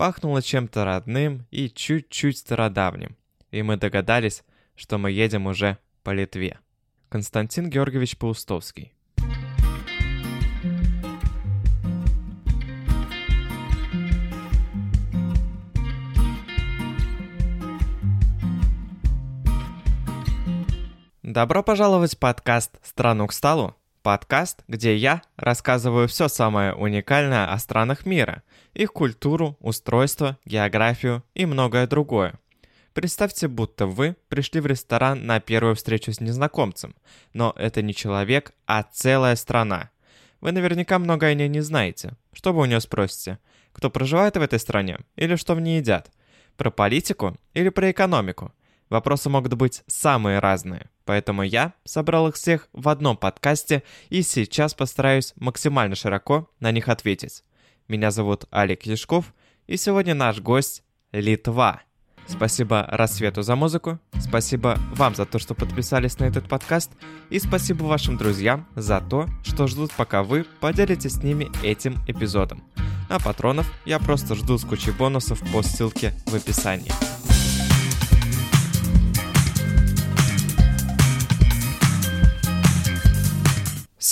пахнуло 0.00 0.40
чем-то 0.40 0.86
родным 0.86 1.46
и 1.50 1.68
чуть-чуть 1.68 2.38
стародавним. 2.38 3.18
И 3.50 3.60
мы 3.60 3.76
догадались, 3.76 4.44
что 4.74 4.96
мы 4.96 5.10
едем 5.10 5.46
уже 5.46 5.76
по 6.02 6.12
Литве. 6.12 6.58
Константин 7.10 7.68
Георгиевич 7.68 8.16
Паустовский. 8.16 8.94
Добро 21.22 21.62
пожаловать 21.62 22.14
в 22.14 22.18
подкаст 22.18 22.78
«Страну 22.82 23.26
к 23.26 23.34
столу». 23.34 23.74
Подкаст, 24.00 24.64
где 24.66 24.96
я 24.96 25.20
рассказываю 25.36 26.08
все 26.08 26.28
самое 26.28 26.72
уникальное 26.72 27.52
о 27.52 27.58
странах 27.58 28.06
мира, 28.06 28.42
их 28.74 28.92
культуру, 28.92 29.56
устройство, 29.60 30.38
географию 30.44 31.24
и 31.34 31.46
многое 31.46 31.86
другое. 31.86 32.38
Представьте, 32.92 33.46
будто 33.46 33.86
вы 33.86 34.16
пришли 34.28 34.60
в 34.60 34.66
ресторан 34.66 35.24
на 35.24 35.40
первую 35.40 35.76
встречу 35.76 36.12
с 36.12 36.20
незнакомцем, 36.20 36.94
но 37.32 37.54
это 37.56 37.82
не 37.82 37.94
человек, 37.94 38.52
а 38.66 38.82
целая 38.82 39.36
страна. 39.36 39.90
Вы 40.40 40.52
наверняка 40.52 40.98
много 40.98 41.26
о 41.26 41.34
ней 41.34 41.48
не 41.48 41.60
знаете. 41.60 42.16
Что 42.32 42.52
вы 42.52 42.62
у 42.62 42.64
нее 42.64 42.80
спросите? 42.80 43.38
Кто 43.72 43.90
проживает 43.90 44.36
в 44.36 44.42
этой 44.42 44.58
стране? 44.58 44.98
Или 45.14 45.36
что 45.36 45.54
в 45.54 45.60
ней 45.60 45.78
едят? 45.78 46.10
Про 46.56 46.70
политику 46.70 47.36
или 47.54 47.68
про 47.68 47.90
экономику? 47.90 48.52
Вопросы 48.88 49.28
могут 49.28 49.54
быть 49.54 49.84
самые 49.86 50.40
разные, 50.40 50.90
поэтому 51.04 51.42
я 51.42 51.74
собрал 51.84 52.26
их 52.26 52.34
всех 52.34 52.68
в 52.72 52.88
одном 52.88 53.16
подкасте 53.16 53.84
и 54.08 54.22
сейчас 54.22 54.74
постараюсь 54.74 55.32
максимально 55.36 55.94
широко 55.94 56.50
на 56.58 56.72
них 56.72 56.88
ответить. 56.88 57.44
Меня 57.90 58.12
зовут 58.12 58.44
Олег 58.52 58.84
Яшков, 58.84 59.34
и 59.66 59.76
сегодня 59.76 60.14
наш 60.14 60.38
гость— 60.38 60.84
Литва. 61.12 61.82
Спасибо 62.28 62.86
Рассвету 62.88 63.42
за 63.42 63.56
музыку, 63.56 63.98
спасибо 64.20 64.78
вам 64.94 65.16
за 65.16 65.26
то, 65.26 65.40
что 65.40 65.56
подписались 65.56 66.16
на 66.20 66.26
этот 66.26 66.48
подкаст, 66.48 66.92
и 67.30 67.40
спасибо 67.40 67.82
вашим 67.82 68.16
друзьям 68.16 68.68
за 68.76 69.00
то, 69.00 69.26
что 69.42 69.66
ждут, 69.66 69.90
пока 69.96 70.22
вы 70.22 70.46
поделитесь 70.60 71.14
с 71.14 71.22
ними 71.24 71.50
этим 71.64 71.98
эпизодом. 72.06 72.62
А 73.08 73.18
патронов 73.18 73.66
я 73.84 73.98
просто 73.98 74.36
жду 74.36 74.56
с 74.56 74.64
кучей 74.64 74.92
бонусов 74.92 75.42
по 75.52 75.60
ссылке 75.64 76.12
в 76.26 76.34
описании. 76.36 76.92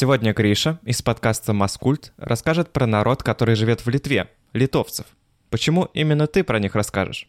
Сегодня 0.00 0.32
Гриша 0.32 0.78
из 0.84 1.02
подкаста 1.02 1.52
«Маскульт» 1.52 2.12
расскажет 2.18 2.70
про 2.70 2.86
народ, 2.86 3.24
который 3.24 3.56
живет 3.56 3.84
в 3.84 3.88
Литве, 3.88 4.30
литовцев. 4.52 5.06
Почему 5.50 5.88
именно 5.92 6.28
ты 6.28 6.44
про 6.44 6.60
них 6.60 6.76
расскажешь? 6.76 7.28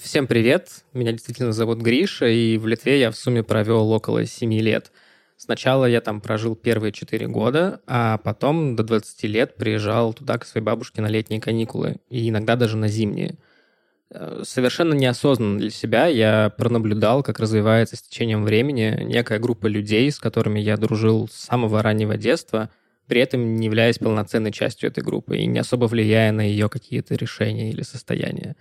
Всем 0.00 0.28
привет, 0.28 0.84
меня 0.92 1.10
действительно 1.10 1.50
зовут 1.50 1.80
Гриша, 1.80 2.28
и 2.28 2.58
в 2.58 2.68
Литве 2.68 3.00
я 3.00 3.10
в 3.10 3.16
сумме 3.16 3.42
провел 3.42 3.90
около 3.90 4.24
7 4.24 4.54
лет. 4.54 4.92
Сначала 5.36 5.84
я 5.86 6.00
там 6.00 6.20
прожил 6.20 6.54
первые 6.54 6.92
4 6.92 7.26
года, 7.26 7.80
а 7.88 8.18
потом 8.18 8.76
до 8.76 8.84
20 8.84 9.24
лет 9.24 9.56
приезжал 9.56 10.14
туда 10.14 10.38
к 10.38 10.46
своей 10.46 10.64
бабушке 10.64 11.02
на 11.02 11.08
летние 11.08 11.40
каникулы, 11.40 11.96
и 12.08 12.28
иногда 12.28 12.54
даже 12.54 12.76
на 12.76 12.86
зимние– 12.86 13.36
совершенно 14.42 14.94
неосознанно 14.94 15.58
для 15.58 15.70
себя 15.70 16.06
я 16.06 16.50
пронаблюдал, 16.56 17.22
как 17.22 17.40
развивается 17.40 17.96
с 17.96 18.02
течением 18.02 18.44
времени 18.44 19.02
некая 19.02 19.38
группа 19.38 19.66
людей, 19.66 20.10
с 20.10 20.18
которыми 20.18 20.60
я 20.60 20.76
дружил 20.76 21.28
с 21.28 21.34
самого 21.34 21.82
раннего 21.82 22.16
детства, 22.16 22.70
при 23.06 23.20
этом 23.20 23.56
не 23.56 23.66
являясь 23.66 23.98
полноценной 23.98 24.52
частью 24.52 24.90
этой 24.90 25.02
группы 25.02 25.38
и 25.38 25.46
не 25.46 25.58
особо 25.58 25.86
влияя 25.86 26.32
на 26.32 26.40
ее 26.40 26.68
какие-то 26.68 27.14
решения 27.14 27.70
или 27.70 27.82
состояния. 27.82 28.56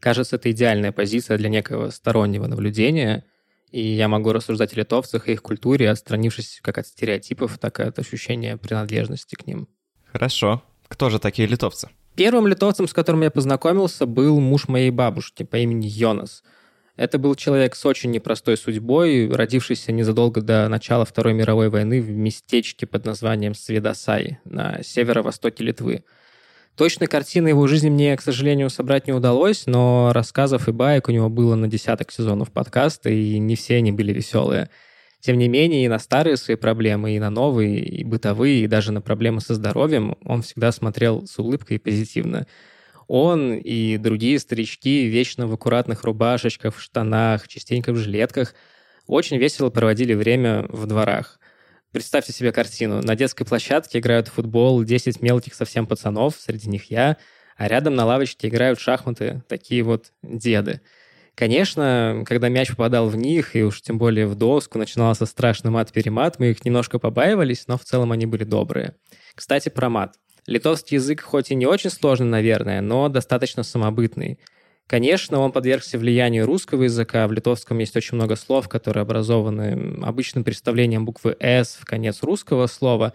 Кажется, 0.00 0.36
это 0.36 0.50
идеальная 0.50 0.92
позиция 0.92 1.38
для 1.38 1.48
некого 1.48 1.90
стороннего 1.90 2.46
наблюдения, 2.46 3.24
и 3.70 3.80
я 3.80 4.08
могу 4.08 4.32
рассуждать 4.32 4.74
о 4.74 4.80
литовцах 4.80 5.28
и 5.28 5.32
их 5.32 5.42
культуре, 5.42 5.90
отстранившись 5.90 6.60
как 6.62 6.78
от 6.78 6.86
стереотипов, 6.86 7.58
так 7.58 7.80
и 7.80 7.84
от 7.84 7.98
ощущения 7.98 8.56
принадлежности 8.56 9.34
к 9.34 9.46
ним. 9.46 9.68
Хорошо. 10.12 10.62
Кто 10.88 11.10
же 11.10 11.18
такие 11.18 11.48
литовцы? 11.48 11.88
Первым 12.16 12.46
литовцем, 12.46 12.88
с 12.88 12.94
которым 12.94 13.20
я 13.22 13.30
познакомился, 13.30 14.06
был 14.06 14.40
муж 14.40 14.68
моей 14.68 14.90
бабушки 14.90 15.42
по 15.42 15.56
имени 15.56 15.86
Йонас. 15.86 16.42
Это 16.96 17.18
был 17.18 17.34
человек 17.34 17.76
с 17.76 17.84
очень 17.84 18.10
непростой 18.10 18.56
судьбой, 18.56 19.28
родившийся 19.30 19.92
незадолго 19.92 20.40
до 20.40 20.66
начала 20.68 21.04
Второй 21.04 21.34
мировой 21.34 21.68
войны 21.68 22.00
в 22.00 22.08
местечке 22.08 22.86
под 22.86 23.04
названием 23.04 23.54
Сведосай 23.54 24.38
на 24.44 24.82
северо-востоке 24.82 25.62
Литвы. 25.62 26.04
Точной 26.74 27.06
картины 27.06 27.48
его 27.48 27.66
жизни 27.66 27.90
мне, 27.90 28.16
к 28.16 28.22
сожалению, 28.22 28.70
собрать 28.70 29.06
не 29.06 29.12
удалось, 29.12 29.66
но 29.66 30.10
рассказов 30.14 30.68
и 30.68 30.72
баек 30.72 31.08
у 31.08 31.12
него 31.12 31.28
было 31.28 31.54
на 31.54 31.68
десяток 31.68 32.10
сезонов 32.10 32.50
подкаста, 32.50 33.10
и 33.10 33.38
не 33.38 33.56
все 33.56 33.76
они 33.76 33.92
были 33.92 34.14
веселые– 34.14 34.70
тем 35.26 35.38
не 35.38 35.48
менее, 35.48 35.84
и 35.84 35.88
на 35.88 35.98
старые 35.98 36.36
свои 36.36 36.56
проблемы, 36.56 37.16
и 37.16 37.18
на 37.18 37.30
новые, 37.30 37.80
и 37.80 38.04
бытовые, 38.04 38.60
и 38.60 38.68
даже 38.68 38.92
на 38.92 39.00
проблемы 39.00 39.40
со 39.40 39.54
здоровьем 39.54 40.16
он 40.24 40.42
всегда 40.42 40.70
смотрел 40.70 41.26
с 41.26 41.36
улыбкой 41.40 41.78
и 41.78 41.80
позитивно. 41.80 42.46
Он 43.08 43.54
и 43.54 43.96
другие 43.96 44.38
старички 44.38 45.06
вечно 45.06 45.48
в 45.48 45.52
аккуратных 45.52 46.04
рубашечках, 46.04 46.76
в 46.76 46.80
штанах, 46.80 47.48
частенько 47.48 47.92
в 47.92 47.96
жилетках 47.96 48.54
очень 49.08 49.38
весело 49.38 49.68
проводили 49.68 50.14
время 50.14 50.66
в 50.68 50.86
дворах. 50.86 51.40
Представьте 51.90 52.32
себе 52.32 52.52
картину. 52.52 53.02
На 53.02 53.16
детской 53.16 53.44
площадке 53.44 53.98
играют 53.98 54.28
в 54.28 54.34
футбол 54.34 54.84
10 54.84 55.22
мелких 55.22 55.54
совсем 55.54 55.88
пацанов, 55.88 56.36
среди 56.38 56.68
них 56.68 56.88
я, 56.88 57.16
а 57.56 57.66
рядом 57.66 57.96
на 57.96 58.04
лавочке 58.04 58.46
играют 58.46 58.78
шахматы 58.78 59.42
такие 59.48 59.82
вот 59.82 60.12
деды– 60.22 60.80
Конечно, 61.36 62.24
когда 62.24 62.48
мяч 62.48 62.70
попадал 62.70 63.10
в 63.10 63.16
них, 63.16 63.54
и 63.56 63.62
уж 63.62 63.82
тем 63.82 63.98
более 63.98 64.26
в 64.26 64.34
доску, 64.34 64.78
начинался 64.78 65.26
страшный 65.26 65.70
мат-перемат, 65.70 66.38
мы 66.38 66.52
их 66.52 66.64
немножко 66.64 66.98
побаивались, 66.98 67.68
но 67.68 67.76
в 67.76 67.84
целом 67.84 68.10
они 68.12 68.24
были 68.24 68.44
добрые. 68.44 68.94
Кстати, 69.34 69.68
про 69.68 69.90
мат. 69.90 70.14
Литовский 70.46 70.94
язык 70.94 71.20
хоть 71.20 71.50
и 71.50 71.54
не 71.54 71.66
очень 71.66 71.90
сложный, 71.90 72.26
наверное, 72.26 72.80
но 72.80 73.10
достаточно 73.10 73.64
самобытный. 73.64 74.38
Конечно, 74.86 75.40
он 75.40 75.52
подвергся 75.52 75.98
влиянию 75.98 76.46
русского 76.46 76.84
языка. 76.84 77.28
В 77.28 77.32
литовском 77.32 77.78
есть 77.80 77.96
очень 77.96 78.14
много 78.14 78.34
слов, 78.34 78.70
которые 78.70 79.02
образованы 79.02 79.98
обычным 80.02 80.42
представлением 80.42 81.04
буквы 81.04 81.36
«с» 81.38 81.76
в 81.78 81.84
конец 81.84 82.22
русского 82.22 82.66
слова, 82.66 83.12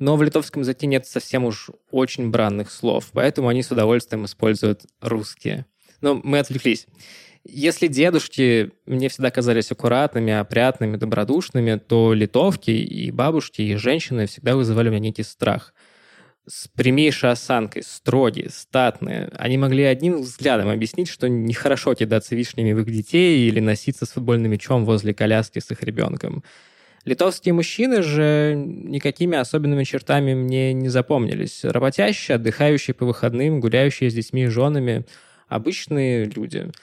но 0.00 0.16
в 0.16 0.24
литовском 0.24 0.62
языке 0.62 0.88
нет 0.88 1.06
совсем 1.06 1.44
уж 1.44 1.70
очень 1.92 2.30
бранных 2.30 2.72
слов, 2.72 3.10
поэтому 3.12 3.46
они 3.46 3.62
с 3.62 3.70
удовольствием 3.70 4.24
используют 4.24 4.86
русские. 5.00 5.66
Но 6.00 6.20
мы 6.24 6.40
отвлеклись. 6.40 6.86
Если 7.44 7.86
дедушки 7.86 8.70
мне 8.84 9.08
всегда 9.08 9.30
казались 9.30 9.72
аккуратными, 9.72 10.32
опрятными, 10.32 10.96
добродушными, 10.96 11.76
то 11.76 12.12
литовки 12.12 12.70
и 12.70 13.10
бабушки, 13.10 13.62
и 13.62 13.76
женщины 13.76 14.26
всегда 14.26 14.56
вызывали 14.56 14.88
у 14.88 14.92
меня 14.92 15.00
некий 15.00 15.22
страх. 15.22 15.72
С 16.46 16.68
прямейшей 16.68 17.30
осанкой, 17.30 17.82
строгие, 17.82 18.50
статные. 18.50 19.30
Они 19.38 19.56
могли 19.56 19.84
одним 19.84 20.20
взглядом 20.20 20.68
объяснить, 20.68 21.08
что 21.08 21.28
нехорошо 21.28 21.94
кидаться 21.94 22.34
вишнями 22.34 22.72
в 22.72 22.80
их 22.80 22.86
детей 22.86 23.48
или 23.48 23.60
носиться 23.60 24.04
с 24.04 24.10
футбольным 24.10 24.50
мячом 24.50 24.84
возле 24.84 25.14
коляски 25.14 25.60
с 25.60 25.70
их 25.70 25.82
ребенком. 25.82 26.42
Литовские 27.06 27.54
мужчины 27.54 28.02
же 28.02 28.54
никакими 28.56 29.38
особенными 29.38 29.84
чертами 29.84 30.34
мне 30.34 30.74
не 30.74 30.90
запомнились. 30.90 31.64
Работящие, 31.64 32.34
отдыхающие 32.34 32.92
по 32.92 33.06
выходным, 33.06 33.60
гуляющие 33.60 34.10
с 34.10 34.14
детьми 34.14 34.44
и 34.44 34.48
женами. 34.48 35.06
Обычные 35.48 36.26
люди– 36.26 36.70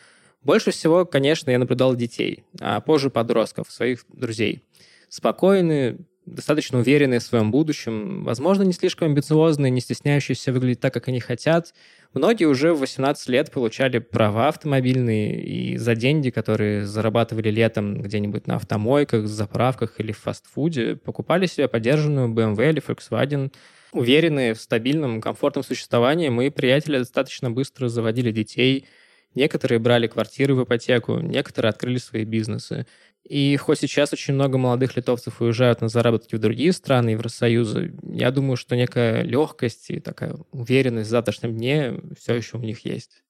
больше 0.47 0.71
всего, 0.71 1.05
конечно, 1.05 1.51
я 1.51 1.59
наблюдал 1.59 1.93
детей, 1.93 2.45
а 2.61 2.79
позже 2.79 3.09
подростков, 3.09 3.69
своих 3.69 4.05
друзей. 4.07 4.63
Спокойные, 5.09 5.97
достаточно 6.25 6.79
уверенные 6.79 7.19
в 7.19 7.23
своем 7.23 7.51
будущем, 7.51 8.23
возможно, 8.23 8.63
не 8.63 8.71
слишком 8.71 9.09
амбициозные, 9.09 9.69
не 9.69 9.81
стесняющиеся 9.81 10.53
выглядеть 10.53 10.79
так, 10.79 10.93
как 10.93 11.09
они 11.09 11.19
хотят. 11.19 11.73
Многие 12.13 12.45
уже 12.45 12.73
в 12.73 12.79
18 12.79 13.27
лет 13.27 13.51
получали 13.51 13.99
права 13.99 14.47
автомобильные, 14.47 15.43
и 15.43 15.77
за 15.77 15.95
деньги, 15.95 16.29
которые 16.29 16.85
зарабатывали 16.85 17.51
летом 17.51 18.01
где-нибудь 18.01 18.47
на 18.47 18.55
автомойках, 18.55 19.27
заправках 19.27 19.99
или 19.99 20.13
в 20.13 20.19
фастфуде, 20.19 20.95
покупали 20.95 21.45
себе 21.45 21.67
подержанную 21.67 22.29
BMW 22.29 22.69
или 22.69 22.81
Volkswagen. 22.81 23.51
Уверенные 23.91 24.53
в 24.53 24.61
стабильном, 24.61 25.19
комфортном 25.19 25.65
существовании, 25.65 26.29
мои 26.29 26.49
приятели 26.49 26.99
достаточно 26.99 27.51
быстро 27.51 27.89
заводили 27.89 28.31
детей– 28.31 28.85
Некоторые 29.37 29.77
брали 29.77 30.07
квартиры 30.07 30.55
в 30.55 30.63
ипотеку, 30.63 31.19
некоторые 31.19 31.69
открыли 31.69 31.99
свои 31.99 32.25
бизнесы. 32.25 32.87
И 33.23 33.55
хоть 33.57 33.77
сейчас 33.77 34.11
очень 34.11 34.33
много 34.33 34.57
молодых 34.57 34.97
литовцев 34.97 35.41
уезжают 35.41 35.79
на 35.79 35.89
заработки 35.89 36.33
в 36.33 36.39
другие 36.39 36.73
страны, 36.73 37.11
Евросоюза, 37.11 37.91
я 38.01 38.31
думаю, 38.31 38.57
что 38.57 38.75
некая 38.75 39.21
легкость 39.21 39.91
и 39.91 39.99
такая 39.99 40.35
уверенность 40.51 41.09
в 41.09 41.11
завтрашнем 41.11 41.55
дне 41.55 41.99
все 42.19 42.33
еще 42.33 42.57
у 42.57 42.61
них 42.61 42.83
есть. 42.83 43.21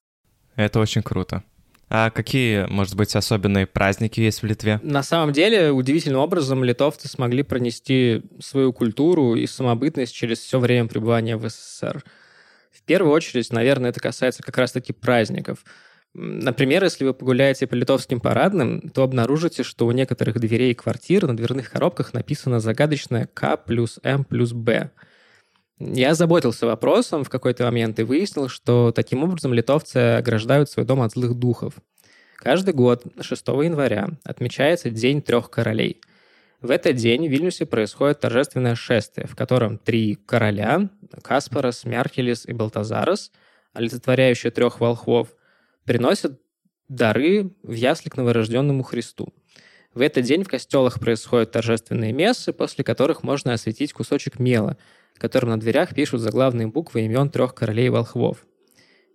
Это 0.55 0.79
очень 0.79 1.03
круто. 1.03 1.43
А 1.89 2.09
какие, 2.09 2.67
может 2.67 2.95
быть, 2.95 3.13
особенные 3.13 3.67
праздники 3.67 4.21
есть 4.21 4.43
в 4.43 4.45
Литве? 4.45 4.79
На 4.83 5.03
самом 5.03 5.33
деле, 5.33 5.71
удивительным 5.71 6.21
образом 6.21 6.63
литовцы 6.63 7.09
смогли 7.09 7.43
пронести 7.43 8.21
свою 8.39 8.71
культуру 8.71 9.35
и 9.35 9.45
самобытность 9.45 10.15
через 10.15 10.39
все 10.39 10.57
время 10.57 10.87
пребывания 10.87 11.35
в 11.35 11.49
СССР. 11.49 12.01
первую 12.85 13.11
очередь, 13.11 13.51
наверное, 13.51 13.89
это 13.89 13.99
касается 13.99 14.41
как 14.41 14.57
раз-таки 14.57 14.93
праздников. 14.93 15.65
Например, 16.13 16.83
если 16.83 17.05
вы 17.05 17.13
погуляете 17.13 17.67
по 17.67 17.75
литовским 17.75 18.19
парадным, 18.19 18.89
то 18.89 19.03
обнаружите, 19.03 19.63
что 19.63 19.85
у 19.85 19.91
некоторых 19.91 20.39
дверей 20.39 20.73
квартир 20.73 21.27
на 21.27 21.37
дверных 21.37 21.69
коробках 21.69 22.13
написано 22.13 22.59
загадочное 22.59 23.29
К 23.33 23.57
плюс 23.57 23.99
М 24.03 24.23
плюс 24.23 24.53
Б. 24.53 24.91
Я 25.79 26.15
заботился 26.15 26.65
вопросом 26.65 27.23
в 27.23 27.29
какой-то 27.29 27.65
момент 27.65 27.99
и 27.99 28.03
выяснил, 28.03 28.49
что 28.49 28.91
таким 28.91 29.23
образом 29.23 29.53
литовцы 29.53 29.97
ограждают 29.97 30.71
свой 30.71 30.85
дом 30.85 31.01
от 31.01 31.11
злых 31.11 31.35
духов. 31.35 31.75
Каждый 32.37 32.73
год 32.73 33.03
6 33.21 33.47
января 33.47 34.09
отмечается 34.23 34.89
День 34.89 35.21
трех 35.21 35.51
королей. 35.51 36.01
В 36.61 36.71
этот 36.71 36.95
день 36.95 37.27
в 37.27 37.31
Вильнюсе 37.31 37.67
происходит 37.67 38.19
торжественное 38.19 38.73
шествие, 38.73 39.27
в 39.27 39.35
котором 39.35 39.77
три 39.77 40.15
короля– 40.15 40.89
Каспарас, 41.21 41.85
Мярхелис 41.85 42.47
и 42.47 42.53
Балтазарос, 42.53 43.31
олицетворяющие 43.73 44.51
трех 44.51 44.79
волхвов, 44.79 45.35
приносят 45.87 46.39
дары 46.89 47.49
в 47.63 47.73
ясли 47.73 48.09
к 48.09 48.17
новорожденному 48.17 48.83
Христу. 48.83 49.33
В 49.93 50.01
этот 50.01 50.25
день 50.25 50.43
в 50.43 50.47
костелах 50.47 50.99
происходят 50.99 51.51
торжественные 51.51 52.13
мессы, 52.13 52.53
после 52.53 52.83
которых 52.83 53.23
можно 53.23 53.53
осветить 53.53 53.93
кусочек 53.93 54.37
мела, 54.37 54.77
которым 55.15 55.49
на 55.49 55.59
дверях 55.59 55.95
пишут 55.95 56.21
заглавные 56.21 56.67
буквы 56.67 57.05
имен 57.05 57.31
трех 57.31 57.55
королей 57.55 57.89
волхвов. 57.89 58.45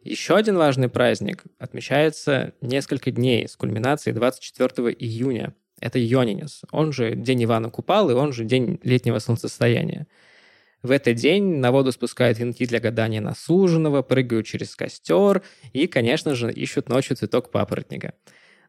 Еще 0.02 0.34
один 0.34 0.56
важный 0.56 0.88
праздник 0.88 1.44
отмечается 1.58 2.54
несколько 2.60 3.12
дней 3.12 3.46
с 3.46 3.54
кульминацией 3.54 4.14
24 4.14 4.92
июня. 4.92 5.54
Это 5.78 5.98
Йонинес, 6.00 6.62
он 6.72 6.92
же 6.92 7.14
День 7.14 7.44
Ивана 7.44 7.70
Купалы, 7.70 8.14
он 8.14 8.32
же 8.32 8.44
День 8.44 8.80
летнего 8.82 9.20
солнцестояния. 9.20 10.08
В 10.82 10.90
этот 10.90 11.14
день 11.14 11.58
на 11.58 11.70
воду 11.70 11.92
спускают 11.92 12.38
венки 12.38 12.66
для 12.66 12.80
гадания 12.80 13.20
на 13.20 13.34
суженого, 13.34 14.02
прыгают 14.02 14.46
через 14.46 14.74
костер 14.74 15.42
и, 15.72 15.86
конечно 15.86 16.34
же, 16.34 16.52
ищут 16.52 16.88
ночью 16.88 17.16
цветок 17.16 17.50
папоротника. 17.52 18.14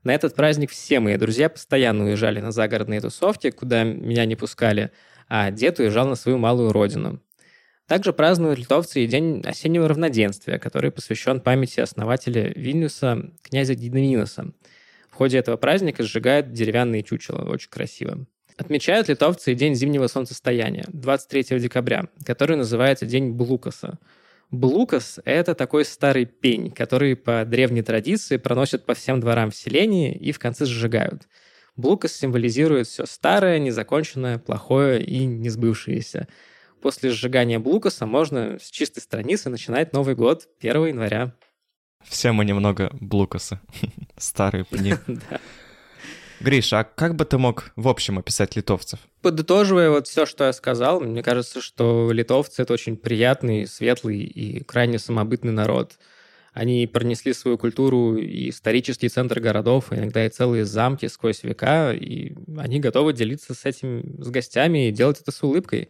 На 0.04 0.13
этот 0.13 0.36
праздник 0.36 0.69
все 0.69 1.00
мои 1.00 1.18
друзья 1.18 1.50
постоянно 1.50 2.06
уезжали 2.06 2.39
на 2.39 2.51
загородные 2.51 3.01
тусовки, 3.01 3.50
куда 3.50 3.83
меня 3.83 4.25
не 4.25 4.36
пускали, 4.36 4.92
а 5.27 5.50
дед 5.50 5.80
уезжал 5.80 6.07
на 6.07 6.15
свою 6.15 6.38
малую 6.38 6.71
родину. 6.71 7.19
Также 7.88 8.13
празднуют 8.13 8.59
литовцы 8.59 9.04
и 9.04 9.07
День 9.07 9.42
осеннего 9.45 9.88
равноденствия, 9.88 10.59
который 10.59 10.92
посвящен 10.92 11.42
памяти 11.42 11.80
основателя 11.80 12.54
Вильнюса, 12.56 13.31
князя 13.42 13.75
Динаминоса. 13.75 14.54
В 15.09 15.16
ходе 15.16 15.38
этого 15.38 15.57
праздника 15.57 16.04
сжигают 16.04 16.51
деревянные 16.54 17.04
чучела, 17.04 17.44
очень 17.50 17.69
красиво. 17.69 18.25
Отмечают 18.57 19.07
литовцы 19.07 19.51
и 19.51 19.55
День 19.55 19.75
зимнего 19.75 20.07
солнцестояния, 20.07 20.85
23 20.89 21.59
декабря, 21.59 22.07
который 22.25 22.55
называется 22.55 23.05
День 23.05 23.31
Блукаса. 23.31 23.97
Блукас– 24.51 25.19
это 25.25 25.55
такой 25.55 25.83
старый 25.83 26.25
пень, 26.25 26.69
который 26.69 27.15
по 27.15 27.44
древней 27.45 27.81
традиции 27.81 28.38
проносят 28.38 28.85
по 28.85 28.94
всем 28.94 29.19
дворам 29.19 29.50
в 29.50 29.55
селении 29.55 30.13
и 30.13 30.31
в 30.31 30.38
конце 30.38 30.65
сжигают. 30.65 31.27
Блукас 31.75 32.13
символизирует 32.13 32.85
все 32.85 33.07
старое, 33.07 33.57
незаконченное, 33.57 34.38
плохое 34.38 35.03
и 35.03 35.25
несбывшееся. 35.25 36.27
После 36.83 37.09
сжигания 37.09 37.57
Блукаса 37.57 38.06
можно 38.06 38.59
с 38.61 38.69
чистой 38.69 38.99
страницы 38.99 39.49
начинать 39.49 39.94
Новый 39.94 40.13
год 40.13 40.47
1 40.59 40.85
января. 40.88 41.33
Все 42.03 42.31
мы 42.31 42.45
немного 42.45 42.91
Блукаса. 42.99 43.59
Старые 44.17 44.65
пни. 44.65 44.94
Гриша, 46.44 46.80
а 46.80 46.84
как 46.84 47.16
бы 47.16 47.24
ты 47.24 47.38
мог 47.38 47.72
в 47.78 47.88
общем 47.88 48.19
описать 48.19 48.57
литовцев? 48.57 49.00
Подытоживая 49.22 49.90
вот 49.90 50.07
все, 50.07 50.25
что 50.25 50.44
я 50.44 50.54
сказал, 50.54 51.00
мне 51.00 51.24
кажется, 51.24 51.62
что 51.62 52.12
литовцы— 52.12 52.62
это 52.63 52.74
очень 52.74 52.98
приятный, 52.98 53.66
светлый 53.66 54.19
и 54.19 54.62
крайне 54.63 55.00
самобытный 55.00 55.54
народ. 55.54 55.94
Они 56.51 56.86
пронесли 56.86 57.34
свою 57.34 57.57
культуру 57.57 58.18
и 58.18 58.50
исторический 58.50 59.07
центр 59.07 59.40
городов, 59.40 59.92
иногда 59.92 60.25
и 60.25 60.30
целые 60.30 60.66
замки 60.66 61.07
сквозь 61.07 61.44
века, 61.44 61.94
и 61.94 62.36
они 62.57 62.81
готовы 62.81 63.13
делиться 63.13 63.54
с 63.54 63.63
этим 63.66 64.22
с 64.22 64.30
гостями 64.30 64.90
и 64.90 64.92
делать 64.92 65.22
это 65.22 65.31
с 65.31 65.42
улыбкой. 65.42 65.90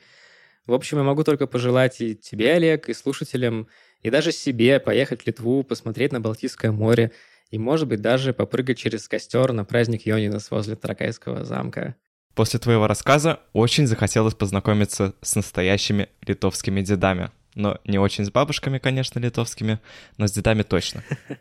В 0.67 0.73
общем, 0.73 0.99
я 0.99 1.03
могу 1.03 1.23
только 1.23 1.47
пожелать 1.47 1.99
и 1.99 2.15
тебе, 2.15 2.53
Олег, 2.53 2.89
и 2.89 2.93
слушателям, 2.93 3.67
и 4.03 4.11
даже 4.11 4.31
себе 4.31 4.79
поехать 4.79 5.23
в 5.23 5.27
Литву, 5.27 5.63
посмотреть 5.63 6.11
на 6.11 6.21
Балтийское 6.21 6.71
море— 6.71 7.11
и, 7.53 7.59
может 7.59 7.87
быть, 7.87 8.01
даже 8.01 8.33
попрыгать 8.33 8.79
через 8.79 9.07
костер 9.07 9.51
на 9.53 9.63
праздник 9.63 10.07
Йонинас 10.07 10.49
возле 10.49 10.75
Таракайского 10.75 11.45
замка. 11.45 11.95
После 12.33 12.59
твоего 12.59 12.87
рассказа 12.87 13.41
очень 13.53 13.85
захотелось 13.85 14.33
познакомиться 14.33 15.13
с 15.21 15.35
настоящими 15.35 16.09
литовскими 16.25 16.81
дедами. 16.81 17.29
Но 17.53 17.79
не 17.85 17.99
очень 17.99 18.25
с 18.25 18.31
бабушками, 18.31 18.79
конечно, 18.79 19.19
литовскими, 19.19 19.79
но 20.17 20.25
с 20.25 20.31
дедами 20.31 20.63
точно. 20.63 21.03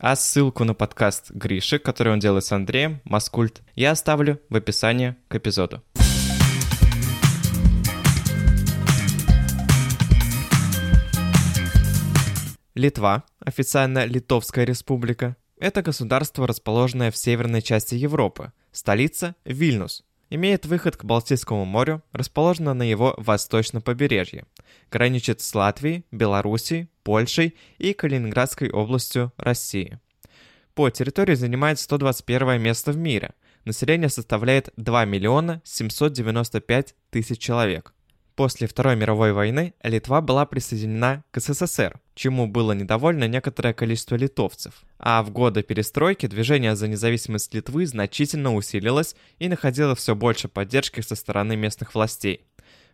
А 0.00 0.14
ссылку 0.14 0.62
на 0.62 0.74
подкаст 0.74 1.32
Гриши, 1.32 1.80
который 1.80 2.12
он 2.12 2.20
делает 2.20 2.44
с 2.44 2.52
Андреем, 2.52 3.00
Маскульт, 3.02 3.62
я 3.74 3.90
оставлю 3.90 4.40
в 4.48 4.54
описании 4.54 5.16
к 5.26 5.34
эпизоду. 5.34 5.82
Литва, 12.78 13.24
официально 13.40 14.04
Литовская 14.04 14.64
республика, 14.64 15.36
это 15.58 15.82
государство, 15.82 16.46
расположенное 16.46 17.10
в 17.10 17.16
северной 17.16 17.60
части 17.60 17.96
Европы. 17.96 18.52
Столица– 18.70 19.34
Вильнюс. 19.44 20.04
Имеет 20.30 20.64
выход 20.64 20.96
к 20.96 21.04
Балтийскому 21.04 21.64
морю, 21.64 22.04
расположена 22.12 22.74
на 22.74 22.84
его 22.84 23.16
восточном 23.18 23.82
побережье. 23.82 24.44
Граничит 24.92 25.40
с 25.40 25.52
Латвией, 25.56 26.04
Белоруссией, 26.12 26.88
Польшей 27.02 27.56
и 27.78 27.92
Калининградской 27.94 28.70
областью 28.70 29.32
России. 29.38 29.98
По 30.74 30.88
территории 30.90 31.34
занимает 31.34 31.80
121 31.80 32.62
место 32.62 32.92
в 32.92 32.96
мире. 32.96 33.34
Население 33.64 34.08
составляет 34.08 34.72
2 34.76 35.04
миллиона 35.04 35.60
795 35.64 36.94
тысяч 37.10 37.38
человек. 37.38 37.92
После 38.38 38.68
Второй 38.68 38.94
мировой 38.94 39.32
войны 39.32 39.74
Литва 39.82 40.20
была 40.20 40.46
присоединена 40.46 41.24
к 41.32 41.40
СССР, 41.40 41.98
чему 42.14 42.46
было 42.46 42.70
недовольно 42.70 43.26
некоторое 43.26 43.74
количество 43.74 44.14
литовцев. 44.14 44.74
А 44.96 45.24
в 45.24 45.32
годы 45.32 45.64
перестройки 45.64 46.26
движение 46.26 46.76
за 46.76 46.86
независимость 46.86 47.52
Литвы 47.52 47.84
значительно 47.84 48.54
усилилось 48.54 49.16
и 49.40 49.48
находило 49.48 49.96
все 49.96 50.14
больше 50.14 50.46
поддержки 50.46 51.00
со 51.00 51.16
стороны 51.16 51.56
местных 51.56 51.96
властей. 51.96 52.46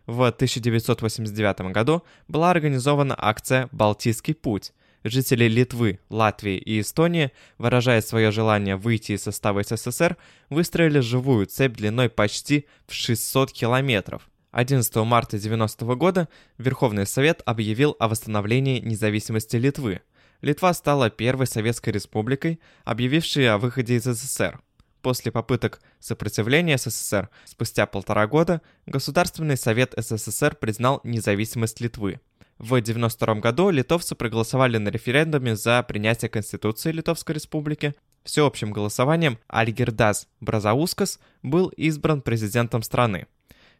В 0.07 0.25
1989 0.25 1.71
году 1.71 2.01
была 2.27 2.49
организована 2.49 3.15
акция 3.15 3.69
«Балтийский 3.71 4.33
путь», 4.33 4.73
жители 5.03 5.45
Литвы, 5.47 5.99
Латвии 6.09 6.57
и 6.57 6.81
Эстонии, 6.81 7.31
выражая 7.59 8.01
свое 8.01 8.31
желание 8.31 8.77
выйти 8.77 9.11
из 9.11 9.21
состава 9.21 9.61
СССР, 9.61 10.17
выстроили 10.49 11.01
живую 11.01 11.45
цепь 11.45 11.77
длиной 11.77 12.09
почти 12.09 12.65
в 12.87 12.95
600 12.95 13.51
километров– 13.51 14.27
11 14.55 14.95
марта 15.03 15.37
90 15.37 15.83
года 15.95 16.29
Верховный 16.57 17.05
Совет 17.05 17.41
объявил 17.45 17.97
о 17.99 18.07
восстановлении 18.07 18.79
независимости 18.79 19.57
Литвы. 19.57 19.99
Литва 20.39 20.73
стала 20.73 21.09
первой 21.09 21.45
советской 21.45 21.89
республикой, 21.89 22.61
объявившей 22.85 23.49
о 23.49 23.57
выходе 23.57 23.95
из 23.95 24.03
СССР. 24.03 24.61
После 25.01 25.33
попыток 25.33 25.81
сопротивления 25.99 26.77
СССР 26.77 27.29
спустя 27.43 27.85
полтора 27.85 28.27
года 28.27 28.61
Государственный 28.85 29.57
совет 29.57 29.93
СССР 29.97 30.55
признал 30.55 31.01
независимость 31.03 31.81
Литвы. 31.81 32.21
В 32.57 32.71
1992 32.73 33.35
году 33.41 33.69
литовцы 33.71 34.15
проголосовали 34.15 34.77
на 34.77 34.87
референдуме 34.87 35.57
за 35.57 35.83
принятие 35.83 36.29
Конституции 36.29 36.93
Литовской 36.93 37.35
Республики. 37.35 37.93
Всеобщим 38.23 38.71
голосованием 38.71 39.37
Альгердас 39.49 40.29
Бразаускас 40.39 41.19
был 41.43 41.67
избран 41.75 42.21
президентом 42.21 42.83
страны. 42.83 43.27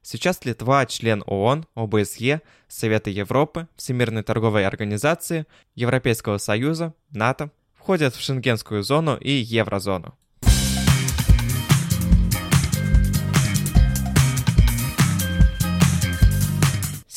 Сейчас 0.07 0.45
Литва 0.45 0.85
член 0.85 1.23
ООН, 1.25 1.65
ОБСЕ, 1.73 2.43
Совета 2.67 3.09
Европы, 3.09 3.67
Всемирной 3.75 4.21
торговой 4.21 4.63
организации, 4.67 5.47
Европейского 5.73 6.37
Союза, 6.37 6.93
НАТО, 7.09 7.49
входит 7.73 8.13
в 8.13 8.21
Шенгенскую 8.21 8.83
зону 8.83 9.17
и 9.17 9.31
Еврозону. 9.31 10.15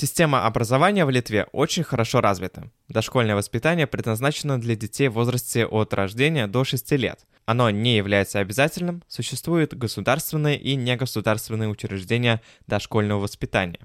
Система 0.01 0.47
образования 0.47 1.05
в 1.05 1.11
Литве 1.11 1.49
очень 1.51 1.83
хорошо 1.83 2.21
развита. 2.21 2.71
Дошкольное 2.87 3.35
воспитание 3.35 3.89
предназначено 3.89 4.61
для 4.61 4.77
детей 4.77 5.09
в 5.09 5.15
возрасте 5.15 5.67
от 5.67 5.93
рождения 5.93 6.47
до 6.47 6.63
6 6.63 6.93
лет. 6.93 7.27
Оно 7.47 7.69
не 7.71 7.97
является 7.97 8.39
обязательным, 8.39 9.03
существуют 9.09 9.75
государственные 9.75 10.57
и 10.57 10.77
негосударственные 10.77 11.69
учреждения 11.69 12.41
дошкольного 12.69 13.23
воспитания. 13.23 13.81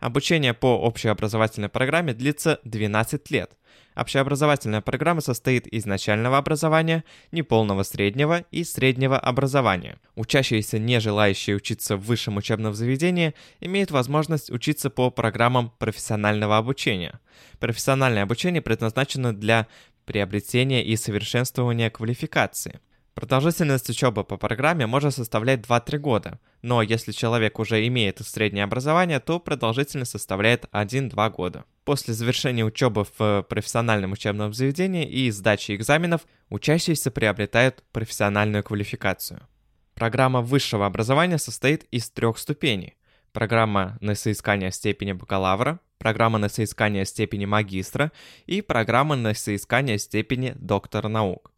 Обучение 0.00 0.54
по 0.54 0.78
общеобразовательной 0.78 1.68
программе 1.68 2.14
длится 2.14 2.60
12 2.64 3.30
лет. 3.30 3.52
Общеобразовательная 3.94 4.80
программа 4.80 5.20
состоит 5.20 5.66
из 5.66 5.84
начального 5.84 6.38
образования, 6.38 7.04
неполного 7.30 7.82
среднего 7.82 8.44
и 8.50 8.64
среднего 8.64 9.18
образования. 9.18 9.98
Учащиеся, 10.14 10.78
не 10.78 10.98
желающие 10.98 11.56
учиться 11.56 11.96
в 11.96 12.02
высшем 12.02 12.38
учебном 12.38 12.74
заведении, 12.74 13.34
имеют 13.60 13.90
возможность 13.90 14.50
учиться 14.50 14.88
по 14.88 15.10
программам 15.10 15.72
профессионального 15.78 16.56
обучения. 16.56 17.20
Профессиональное 17.60 18.22
обучение 18.22 18.62
предназначено 18.62 19.34
для 19.34 19.66
приобретения 20.06 20.84
и 20.84 20.96
совершенствования 20.96 21.90
квалификации– 21.90 22.80
Продолжительность 23.14 23.90
учебы 23.90 24.24
по 24.24 24.38
программе 24.38 24.86
может 24.86 25.14
составлять 25.14 25.60
2-3 25.60 25.98
года, 25.98 26.40
но 26.62 26.80
если 26.80 27.12
человек 27.12 27.58
уже 27.58 27.86
имеет 27.86 28.18
среднее 28.20 28.64
образование, 28.64 29.20
то 29.20 29.38
продолжительность 29.38 30.12
составляет 30.12 30.64
1-2 30.72 31.30
года. 31.30 31.64
После 31.84 32.14
завершения 32.14 32.64
учебы 32.64 33.06
в 33.18 33.42
профессиональном 33.48 34.12
учебном 34.12 34.54
заведении 34.54 35.06
и 35.06 35.30
сдачи 35.30 35.74
экзаменов 35.74 36.22
учащиеся 36.48 37.10
приобретают 37.10 37.84
профессиональную 37.92 38.64
квалификацию. 38.64 39.46
Программа 39.94 40.40
высшего 40.40 40.86
образования 40.86 41.38
состоит 41.38 41.84
из 41.90 42.08
трех 42.08 42.38
ступеней. 42.38 42.96
Программа 43.32 43.98
на 44.00 44.14
соискание 44.14 44.72
степени 44.72 45.12
бакалавра, 45.12 45.80
программа 45.98 46.38
на 46.38 46.48
соискание 46.48 47.04
степени 47.04 47.44
магистра 47.44 48.10
и 48.46 48.62
программа 48.62 49.16
на 49.16 49.34
соискание 49.34 49.98
степени 49.98 50.54
доктора 50.56 51.08
наук. 51.08 51.51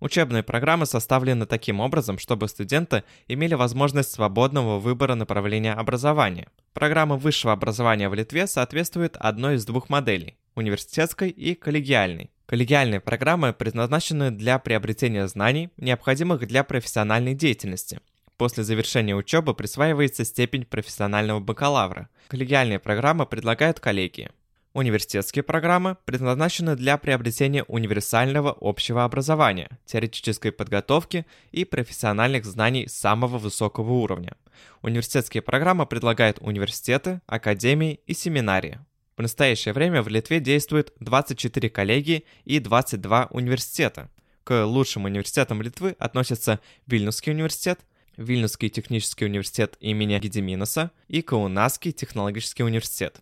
Учебные 0.00 0.42
программы 0.42 0.86
составлены 0.86 1.46
таким 1.46 1.80
образом, 1.80 2.18
чтобы 2.18 2.48
студенты 2.48 3.04
имели 3.26 3.54
возможность 3.54 4.12
свободного 4.12 4.78
выбора 4.78 5.14
направления 5.14 5.72
образования. 5.72 6.48
Программа 6.72 7.16
высшего 7.16 7.52
образования 7.52 8.08
в 8.08 8.14
Литве 8.14 8.46
соответствует 8.46 9.16
одной 9.16 9.56
из 9.56 9.64
двух 9.64 9.88
моделей– 9.88 10.36
университетской 10.54 11.30
и 11.30 11.54
коллегиальной. 11.54 12.30
Коллегиальные 12.46 13.00
программы 13.00 13.52
предназначены 13.52 14.30
для 14.30 14.58
приобретения 14.58 15.26
знаний, 15.28 15.70
необходимых 15.76 16.46
для 16.46 16.64
профессиональной 16.64 17.34
деятельности. 17.34 18.00
После 18.38 18.62
завершения 18.62 19.16
учебы 19.16 19.52
присваивается 19.52 20.24
степень 20.24 20.64
профессионального 20.64 21.40
бакалавра. 21.40 22.08
Коллегиальные 22.28 22.78
программы 22.78 23.26
предлагают 23.26 23.80
коллегии. 23.80 24.30
Университетские 24.78 25.42
программы 25.42 25.96
предназначены 26.04 26.76
для 26.76 26.98
приобретения 26.98 27.64
универсального 27.64 28.56
общего 28.60 29.02
образования, 29.02 29.76
теоретической 29.86 30.52
подготовки 30.52 31.26
и 31.50 31.64
профессиональных 31.64 32.44
знаний 32.44 32.86
самого 32.86 33.38
высокого 33.38 33.90
уровня. 33.94 34.36
Университетские 34.82 35.42
программы 35.42 35.84
предлагают 35.84 36.38
университеты, 36.40 37.20
академии 37.26 37.98
и 38.06 38.14
семинарии. 38.14 38.78
В 39.16 39.22
настоящее 39.22 39.74
время 39.74 40.00
в 40.00 40.06
Литве 40.06 40.38
действует 40.38 40.92
24 41.00 41.70
коллегии 41.70 42.24
и 42.44 42.60
22 42.60 43.30
университета. 43.32 44.08
К 44.44 44.64
лучшим 44.64 45.06
университетам 45.06 45.60
Литвы 45.60 45.96
относятся 45.98 46.60
Вильнюсский 46.86 47.32
университет, 47.32 47.80
Вильнюсский 48.16 48.68
технический 48.68 49.24
университет 49.24 49.76
имени 49.80 50.16
Гедеминоса 50.20 50.92
и 51.08 51.20
Каунасский 51.22 51.90
технологический 51.90 52.62
университет. 52.62 53.20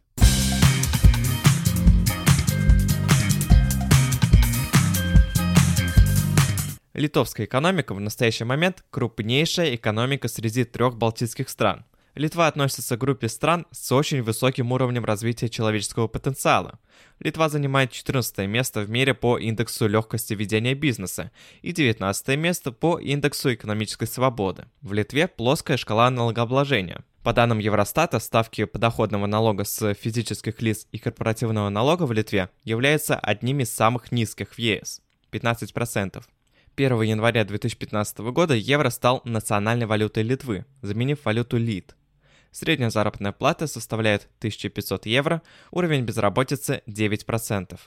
Литовская 6.96 7.44
экономика 7.44 7.92
в 7.92 8.00
настоящий 8.00 8.44
момент 8.44 8.82
крупнейшая 8.88 9.74
экономика 9.74 10.28
среди 10.28 10.64
трех 10.64 10.96
балтийских 10.96 11.50
стран. 11.50 11.84
Литва 12.14 12.46
относится 12.46 12.96
к 12.96 13.00
группе 13.00 13.28
стран 13.28 13.66
с 13.70 13.92
очень 13.92 14.22
высоким 14.22 14.72
уровнем 14.72 15.04
развития 15.04 15.50
человеческого 15.50 16.08
потенциала. 16.08 16.78
Литва 17.20 17.50
занимает 17.50 17.92
14 17.92 18.48
место 18.48 18.80
в 18.80 18.88
мире 18.88 19.12
по 19.12 19.36
индексу 19.36 19.86
легкости 19.86 20.32
ведения 20.32 20.72
бизнеса 20.72 21.32
и 21.60 21.72
19 21.72 22.28
место 22.38 22.72
по 22.72 22.98
индексу 22.98 23.52
экономической 23.52 24.06
свободы. 24.06 24.64
В 24.80 24.94
Литве 24.94 25.28
плоская 25.28 25.76
шкала 25.76 26.08
налогообложения. 26.08 27.04
По 27.22 27.34
данным 27.34 27.58
Евростата, 27.58 28.18
ставки 28.20 28.64
подоходного 28.64 29.26
налога 29.26 29.64
с 29.64 29.92
физических 29.92 30.62
лиц 30.62 30.86
и 30.92 30.98
корпоративного 30.98 31.68
налога 31.68 32.04
в 32.04 32.12
Литве 32.12 32.48
являются 32.64 33.18
одними 33.18 33.64
из 33.64 33.74
самых 33.74 34.12
низких 34.12 34.54
в 34.54 34.58
ЕС– 34.58 35.02
15%. 35.30 36.22
1 36.76 37.00
января 37.02 37.42
2015 37.46 38.18
года 38.18 38.52
евро 38.52 38.90
стал 38.90 39.22
национальной 39.24 39.86
валютой 39.86 40.22
Литвы, 40.22 40.66
заменив 40.82 41.24
валюту 41.24 41.56
лит. 41.56 41.96
Средняя 42.50 42.90
заработная 42.90 43.32
плата 43.32 43.66
составляет 43.66 44.28
1500 44.40 45.06
евро, 45.06 45.40
уровень 45.70 46.04
безработицы 46.04 46.82
9%. 46.86 47.78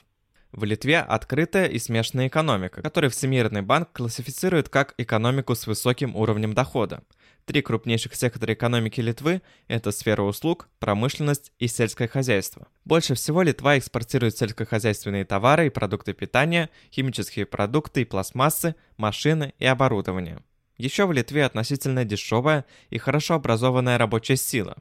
В 0.50 0.64
Литве 0.64 0.98
открытая 0.98 1.66
и 1.66 1.78
смешанная 1.78 2.26
экономика, 2.26 2.82
которую 2.82 3.12
Всемирный 3.12 3.62
банк 3.62 3.92
классифицирует 3.92 4.68
как 4.68 4.94
экономику 4.98 5.54
с 5.54 5.68
высоким 5.68 6.16
уровнем 6.16 6.52
дохода– 6.52 7.04
Три 7.50 7.62
крупнейших 7.62 8.14
сектора 8.14 8.54
экономики 8.54 9.00
Литвы– 9.00 9.42
это 9.66 9.90
сфера 9.90 10.22
услуг, 10.22 10.68
промышленность 10.78 11.50
и 11.58 11.66
сельское 11.66 12.06
хозяйство. 12.06 12.68
Больше 12.84 13.16
всего 13.16 13.42
Литва 13.42 13.76
экспортирует 13.76 14.38
сельскохозяйственные 14.38 15.24
товары 15.24 15.66
и 15.66 15.70
продукты 15.70 16.12
питания, 16.12 16.70
химические 16.92 17.46
продукты 17.46 18.02
и 18.02 18.04
пластмассы, 18.04 18.76
машины 18.96 19.52
и 19.58 19.66
оборудование. 19.66 20.38
Еще 20.76 21.06
в 21.06 21.12
Литве 21.12 21.44
относительно 21.44 22.04
дешевая 22.04 22.66
и 22.88 22.98
хорошо 22.98 23.34
образованная 23.34 23.98
рабочая 23.98 24.36
сила. 24.36 24.76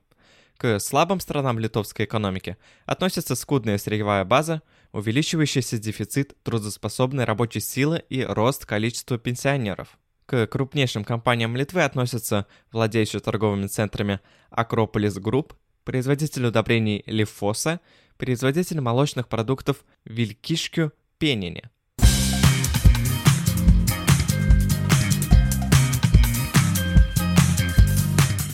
К 0.57 0.79
слабым 0.79 1.21
сторонам 1.21 1.57
литовской 1.57 2.05
экономики 2.05 2.55
относятся 2.85 3.33
скудная 3.33 3.79
сырьевая 3.79 4.25
база, 4.25 4.61
увеличивающийся 4.91 5.79
дефицит 5.79 6.35
трудоспособной 6.43 7.25
рабочей 7.25 7.61
силы 7.61 8.03
и 8.09 8.23
рост 8.23 8.67
количества 8.67 9.17
пенсионеров. 9.17 9.97
К 10.29 10.45
крупнейшим 10.45 11.03
компаниям 11.03 11.55
Литвы 11.55 11.83
относятся 11.83 12.45
владеющие 12.71 13.19
торговыми 13.19 13.65
центрами 13.65 14.19
Akropolis 14.51 15.17
Group, 15.17 15.55
производитель 15.83 16.45
удобрений 16.45 17.01
Lifosa, 17.07 17.79
производитель 18.15 18.79
молочных 18.79 19.27
продуктов 19.27 19.83
Vilkyškių 20.05 20.93
pieninė. 21.17 21.71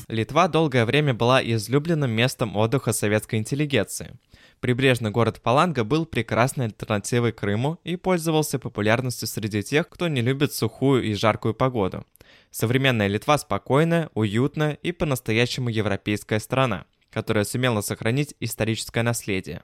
Литва 0.07 0.47
долгое 0.47 0.85
время 0.85 1.15
была 1.15 1.41
излюбленным 1.43 2.11
местом 2.11 2.55
отдыха 2.55 2.93
советской 2.93 3.39
интеллигенции. 3.39 4.13
Прибрежный 4.59 5.09
город 5.09 5.41
Паланга 5.41 5.83
был 5.83 6.05
прекрасной 6.05 6.65
альтернативой 6.65 7.31
Крыму 7.31 7.79
и 7.83 7.95
пользовался 7.95 8.59
популярностью 8.59 9.27
среди 9.27 9.63
тех, 9.63 9.89
кто 9.89 10.07
не 10.07 10.21
любит 10.21 10.53
сухую 10.53 11.03
и 11.03 11.15
жаркую 11.15 11.55
погоду. 11.55 12.05
Современная 12.51 13.07
Литва 13.07 13.39
спокойная, 13.39 14.11
уютная 14.13 14.73
и 14.73 14.91
по-настоящему 14.91 15.69
европейская 15.69 16.39
страна, 16.39 16.85
которая 17.09 17.43
сумела 17.43 17.81
сохранить 17.81 18.35
историческое 18.39 19.01
наследие. 19.01 19.63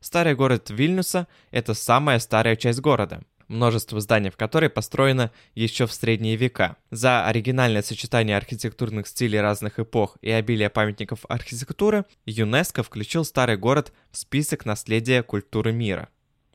Старый 0.00 0.36
город 0.36 0.70
Вильнюса– 0.70 1.26
это 1.50 1.74
самая 1.74 2.20
старая 2.20 2.54
часть 2.54 2.80
города– 2.80 3.22
множество 3.48 4.00
зданий 4.00 4.30
в 4.30 4.36
которой 4.36 4.70
построено 4.70 5.30
еще 5.54 5.86
в 5.86 5.92
средние 5.92 6.36
века. 6.36 6.76
За 6.90 7.26
оригинальное 7.26 7.82
сочетание 7.82 8.36
архитектурных 8.36 9.06
стилей 9.06 9.40
разных 9.40 9.78
эпох 9.78 10.16
и 10.20 10.30
обилие 10.30 10.70
памятников 10.70 11.20
архитектуры 11.28 12.04
ЮНЕСКО 12.26 12.82
включил 12.82 13.24
старый 13.24 13.56
город 13.56 13.92
в 14.10 14.18
список 14.18 14.64
наследия 14.64 15.22
культуры 15.22 15.72
мира. 15.72 16.08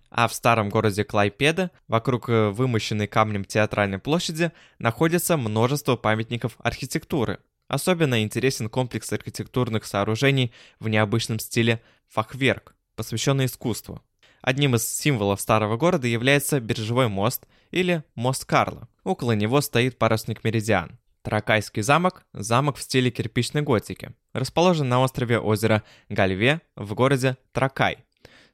А 0.10 0.28
в 0.28 0.34
старом 0.34 0.70
городе 0.70 1.06
Клайпеда, 1.06 1.72
вокруг 1.88 2.28
э, 2.28 2.50
вымощенной 2.50 3.08
камнем 3.08 3.46
театральной 3.46 3.98
площади, 3.98 4.52
находится 4.78 5.38
множество 5.38 5.96
памятников 5.96 6.58
архитектуры. 6.60 7.40
Особенно 7.70 8.22
интересен 8.22 8.68
комплекс 8.68 9.14
архитектурных 9.14 9.86
сооружений 9.86 10.52
в 10.82 10.90
необычном 10.90 11.40
стиле 11.40 11.82
фахверк, 12.10 12.76
посвященный 12.98 13.46
искусству. 13.46 14.04
Одним 14.42 14.76
из 14.76 14.88
символов 14.88 15.40
старого 15.40 15.78
города 15.78 16.08
является 16.08 16.60
биржевой 16.60 17.08
мост 17.08 17.48
или 17.70 18.04
мост 18.16 18.46
Карла. 18.46 18.88
Около 19.04 19.34
него 19.34 19.62
стоит 19.62 19.98
парусник 19.98 20.44
Меридиан. 20.44 20.98
Тракайский 21.22 21.84
замок– 21.84 22.26
замок 22.34 22.78
в 22.78 22.82
стиле 22.82 23.12
кирпичной 23.12 23.62
готики. 23.62 24.14
Расположен 24.34 24.90
на 24.90 25.02
острове 25.02 25.40
озера 25.40 25.84
Гальве 26.10 26.62
в 26.76 26.96
городе 26.96 27.38
Тракай. 27.52 28.00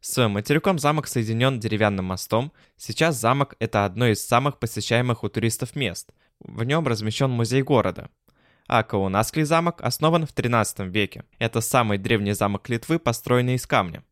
С 0.01 0.27
материком 0.27 0.77
замок 0.77 1.07
соединен 1.07 1.59
деревянным 1.59 2.05
мостом. 2.05 2.51
Сейчас 2.75 3.15
замок– 3.15 3.55
это 3.59 3.85
одно 3.85 4.07
из 4.07 4.25
самых 4.25 4.59
посещаемых 4.59 5.23
у 5.23 5.29
туристов 5.29 5.75
мест. 5.75 6.11
В 6.39 6.63
нем 6.65 6.85
размещен 6.85 7.31
музей 7.31 7.61
города. 7.61 8.09
А 8.67 8.83
Каунасский 8.83 9.43
замок 9.43 9.81
основан 9.81 10.25
в 10.25 10.33
13 10.33 10.79
веке. 10.79 11.23
Это 11.39 11.61
самый 11.61 11.97
древний 11.97 12.33
замок 12.33 12.67
Литвы, 12.67 12.99
построенный 12.99 13.55
из 13.55 13.65
камня. 13.65 14.03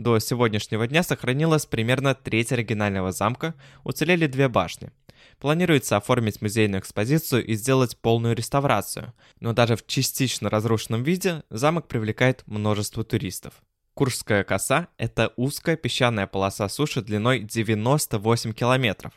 До 0.00 0.18
сегодняшнего 0.18 0.86
дня 0.86 1.02
сохранилась 1.02 1.66
примерно 1.66 2.14
треть 2.14 2.52
оригинального 2.52 3.12
замка, 3.12 3.54
уцелели 3.84 4.26
две 4.26 4.48
башни. 4.48 4.92
Планируется 5.38 5.98
оформить 5.98 6.40
музейную 6.40 6.80
экспозицию 6.80 7.44
и 7.44 7.52
сделать 7.52 7.98
полную 7.98 8.34
реставрацию, 8.34 9.12
но 9.40 9.52
даже 9.52 9.76
в 9.76 9.86
частично 9.86 10.48
разрушенном 10.48 11.02
виде 11.02 11.42
замок 11.50 11.86
привлекает 11.86 12.44
множество 12.46 13.04
туристов. 13.04 13.52
Куршская 13.92 14.42
коса– 14.42 14.88
это 14.96 15.34
узкая 15.36 15.76
песчаная 15.76 16.26
полоса 16.26 16.70
суши 16.70 17.02
длиной 17.02 17.40
98 17.40 18.54
километров. 18.54 19.12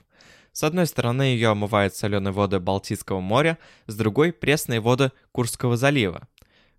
С 0.52 0.66
одной 0.66 0.86
стороны 0.86 1.22
ее 1.22 1.48
омывают 1.52 1.96
соленые 1.96 2.34
воды 2.34 2.60
Балтийского 2.60 3.22
моря, 3.22 3.58
с 3.88 3.96
другой– 3.96 4.34
пресные 4.34 4.82
воды 4.82 5.14
Курского 5.32 5.78
залива. 5.78 6.28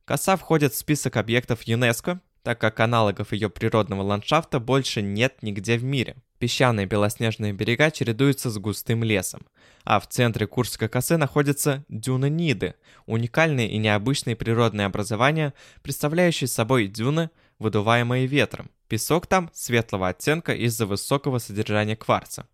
Коса 0.05 0.37
входит 0.37 0.75
в 0.75 0.77
список 0.77 1.17
объектов 1.17 1.63
ЮНЕСКО, 1.63 2.21
так 2.45 2.61
как 2.61 2.79
аналогов 2.79 3.33
ее 3.33 3.49
природного 3.51 4.03
ландшафта 4.03 4.61
больше 4.61 5.03
нет 5.03 5.39
нигде 5.43 5.79
в 5.79 5.83
мире. 5.83 6.17
Песчаные 6.39 6.85
белоснежные 6.85 7.55
берега 7.55 7.91
чередуются 7.91 8.51
с 8.51 8.59
густым 8.59 9.03
лесом, 9.03 9.47
а 9.85 9.99
в 9.99 10.07
центре 10.09 10.47
Курской 10.47 10.89
косы 10.89 11.17
находятся 11.17 11.85
дюны 11.89 12.29
Ниды, 12.29 12.75
уникальные 13.07 13.71
и 13.71 13.79
необычные 13.79 14.37
природные 14.37 14.87
образования, 14.87 15.55
представляющие 15.83 16.47
собой 16.47 16.87
дюны, 16.87 17.31
выдуваемые 17.59 18.27
ветром. 18.27 18.71
Песок 18.89 19.27
там 19.27 19.51
светлого 19.55 20.09
оттенка 20.09 20.53
из-за 20.53 20.85
высокого 20.85 21.39
содержания 21.39 21.97
кварца. 21.97 22.47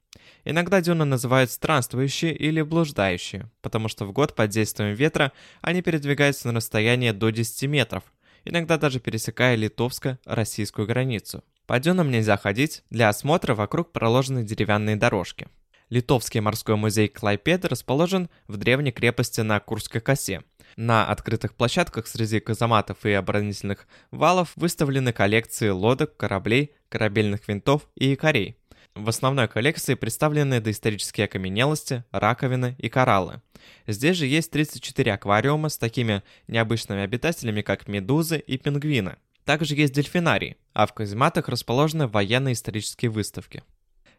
Иногда 0.44 0.80
дюны 0.80 1.04
называют 1.04 1.50
странствующие 1.50 2.34
или 2.34 2.62
блуждающие, 2.62 3.50
потому 3.60 3.88
что 3.88 4.04
в 4.04 4.12
год 4.12 4.36
под 4.36 4.50
действием 4.50 4.94
ветра 4.94 5.32
они 5.62 5.82
передвигаются 5.82 6.46
на 6.46 6.54
расстояние 6.54 7.12
до 7.12 7.30
10 7.30 7.64
метров, 7.68 8.04
иногда 8.44 8.78
даже 8.78 9.00
пересекая 9.00 9.56
литовско-российскую 9.56 10.86
границу. 10.86 11.44
По 11.66 11.78
дюнам 11.78 12.10
нельзя 12.10 12.36
ходить, 12.36 12.82
для 12.90 13.08
осмотра 13.08 13.54
вокруг 13.54 13.92
проложены 13.92 14.42
деревянные 14.42 14.96
дорожки. 14.96 15.48
Литовский 15.88 16.40
морской 16.40 16.76
музей 16.76 17.08
Клайпеда 17.08 17.68
расположен 17.68 18.30
в 18.46 18.56
древней 18.56 18.92
крепости 18.92 19.40
на 19.40 19.58
Курской 19.58 20.00
косе. 20.00 20.42
На 20.76 21.04
открытых 21.06 21.54
площадках 21.54 22.06
среди 22.06 22.38
казаматов 22.38 23.04
и 23.04 23.10
оборонительных 23.10 23.88
валов 24.12 24.52
выставлены 24.54 25.12
коллекции 25.12 25.68
лодок, 25.68 26.16
кораблей, 26.16 26.72
корабельных 26.88 27.48
винтов 27.48 27.88
и 27.96 28.10
якорей. 28.10 28.56
В 29.00 29.08
основной 29.08 29.48
коллекции 29.48 29.94
представлены 29.94 30.60
доисторические 30.60 31.24
окаменелости, 31.24 32.04
раковины 32.10 32.76
и 32.76 32.90
кораллы. 32.90 33.40
Здесь 33.86 34.18
же 34.18 34.26
есть 34.26 34.50
34 34.50 35.14
аквариума 35.14 35.70
с 35.70 35.78
такими 35.78 36.22
необычными 36.48 37.00
обитателями, 37.00 37.62
как 37.62 37.88
медузы 37.88 38.38
и 38.38 38.58
пингвины. 38.58 39.16
Также 39.46 39.74
есть 39.74 39.94
дельфинарий, 39.94 40.58
а 40.74 40.86
в 40.86 40.92
казематах 40.92 41.48
расположены 41.48 42.08
военно-исторические 42.08 43.10
выставки. 43.10 43.64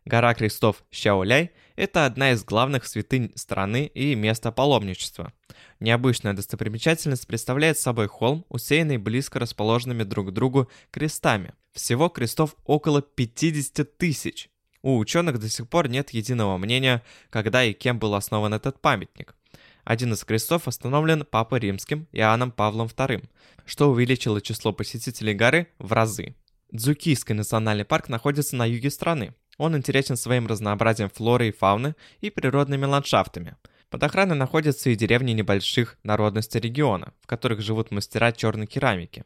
Гора 0.04 0.34
крестов 0.34 0.84
Щаоляй– 0.90 1.52
это 1.76 2.08
одна 2.08 2.32
из 2.32 2.44
главных 2.44 2.88
святынь 2.88 3.32
страны 3.36 3.86
и 3.86 4.16
место 4.16 4.52
паломничества. 4.52 5.32
Необычная 5.80 6.34
достопримечательность 6.34 7.28
представляет 7.28 7.78
собой 7.78 8.08
холм, 8.08 8.48
усеянный 8.50 8.98
близко 8.98 9.38
расположенными 9.38 10.02
друг 10.02 10.30
к 10.30 10.32
другу 10.32 10.72
крестами. 10.90 11.54
Всего 11.72 12.10
крестов 12.10 12.56
около 12.66 13.04
50 13.04 13.96
тысяч. 13.98 14.51
У 14.82 14.98
ученых 14.98 15.40
до 15.40 15.48
сих 15.50 15.70
пор 15.70 15.90
нет 15.90 16.10
единого 16.12 16.58
мнения, 16.58 17.04
когда 17.30 17.64
и 17.64 17.74
кем 17.74 18.00
был 18.00 18.16
основан 18.16 18.54
этот 18.54 18.82
памятник. 18.82 19.36
Один 19.84 20.14
из 20.14 20.24
крестов 20.24 20.68
остановлен 20.68 21.26
Папой 21.26 21.60
Римским 21.60 22.08
Иоанном 22.12 22.52
Павлом 22.52 22.88
II, 22.88 23.24
что 23.66 23.92
увеличило 23.92 24.42
число 24.42 24.74
посетителей 24.74 25.34
горы 25.34 25.68
в 25.80 25.92
разы. 25.94 26.36
Дзукийский 26.72 27.36
национальный 27.36 27.86
парк 27.86 28.10
находится 28.10 28.56
на 28.56 28.66
юге 28.66 28.90
страны. 28.90 29.34
Он 29.58 29.76
интересен 29.76 30.16
своим 30.16 30.48
разнообразием 30.48 31.10
флоры 31.10 31.50
и 31.50 31.52
фауны 31.52 31.96
и 32.22 32.30
природными 32.30 32.86
ландшафтами. 32.86 33.58
Под 33.90 34.04
охраной 34.04 34.38
находятся 34.38 34.90
и 34.90 34.96
деревни 34.96 35.34
небольших 35.34 35.98
народностей 36.04 36.62
региона, 36.62 37.14
в 37.22 37.28
которых 37.28 37.60
живут 37.60 37.92
мастера 37.92 38.32
черной 38.32 38.66
керамики. 38.66 39.26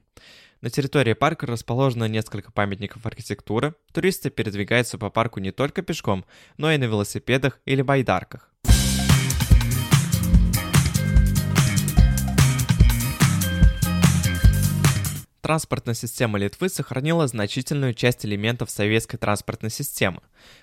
На 0.66 0.72
территории 0.72 1.14
парка 1.14 1.46
расположено 1.46 2.06
несколько 2.06 2.52
памятников 2.52 3.06
архитектуры. 3.06 3.76
Туристы 3.94 4.32
передвигаются 4.32 4.98
по 4.98 5.12
парку 5.12 5.40
не 5.40 5.52
только 5.52 5.84
пешком, 5.84 6.26
но 6.58 6.72
и 6.72 6.80
на 6.80 6.86
велосипедах 6.86 7.60
или 7.66 7.84
байдарках. 7.84 8.52
Транспортная 15.46 15.94
система 15.94 16.40
Литвы 16.40 16.70
сохранила 16.70 17.28
значительную 17.28 17.94
часть 17.94 18.26
элементов 18.26 18.72
советской 18.72 19.18
транспортной 19.18 19.70
системы. 19.70 20.22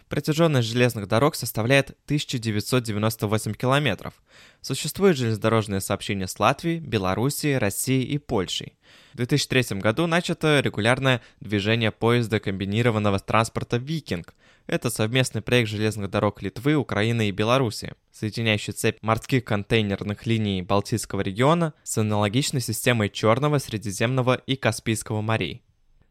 Протяженность 0.09 0.67
железных 0.67 1.07
дорог 1.07 1.37
составляет 1.37 1.91
1998 2.07 3.55
километров. 3.55 4.15
Существует 4.61 5.17
железнодорожное 5.17 5.79
сообщение 5.79 6.27
с 6.27 6.37
Латвией, 6.41 6.81
Белоруссией, 6.81 7.59
Россией 7.59 8.07
и 8.07 8.19
Польшей. 8.19 8.77
В 9.13 9.19
2003 9.19 9.79
году 9.79 10.09
начато 10.09 10.59
регулярное 10.59 11.21
движение 11.39 11.93
поезда 11.93 12.41
комбинированного 12.41 13.21
транспорта 13.21 13.77
«Викинг». 13.77 14.35
Это 14.67 14.91
совместный 14.91 15.43
проект 15.43 15.69
железных 15.69 16.11
дорог 16.11 16.41
Литвы, 16.43 16.77
Украины 16.77 17.29
и 17.29 17.33
Беларуси, 17.33 17.95
соединяющий 18.13 18.73
цепь 18.73 18.99
морских 19.03 19.45
контейнерных 19.45 20.25
линий 20.27 20.63
Балтийского 20.63 21.21
региона 21.21 21.75
с 21.83 21.99
аналогичной 21.99 22.61
системой 22.61 23.11
Черного, 23.11 23.59
Средиземного 23.59 24.35
и 24.35 24.57
Каспийского 24.57 25.21
морей. 25.21 25.63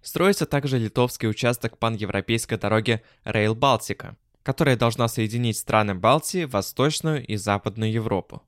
Строится 0.02 0.46
также 0.46 0.80
литовский 0.80 1.30
участок 1.30 1.78
паневропейской 1.78 2.58
дороги 2.58 3.02
Rail 3.24 3.54
Балтика, 3.54 4.18
которая 4.44 4.76
должна 4.76 5.08
соединить 5.08 5.58
страны 5.58 5.96
Балтии, 5.96 6.46
Восточную 6.46 7.26
и 7.26 7.36
Западную 7.36 7.92
Европу. 7.92 8.42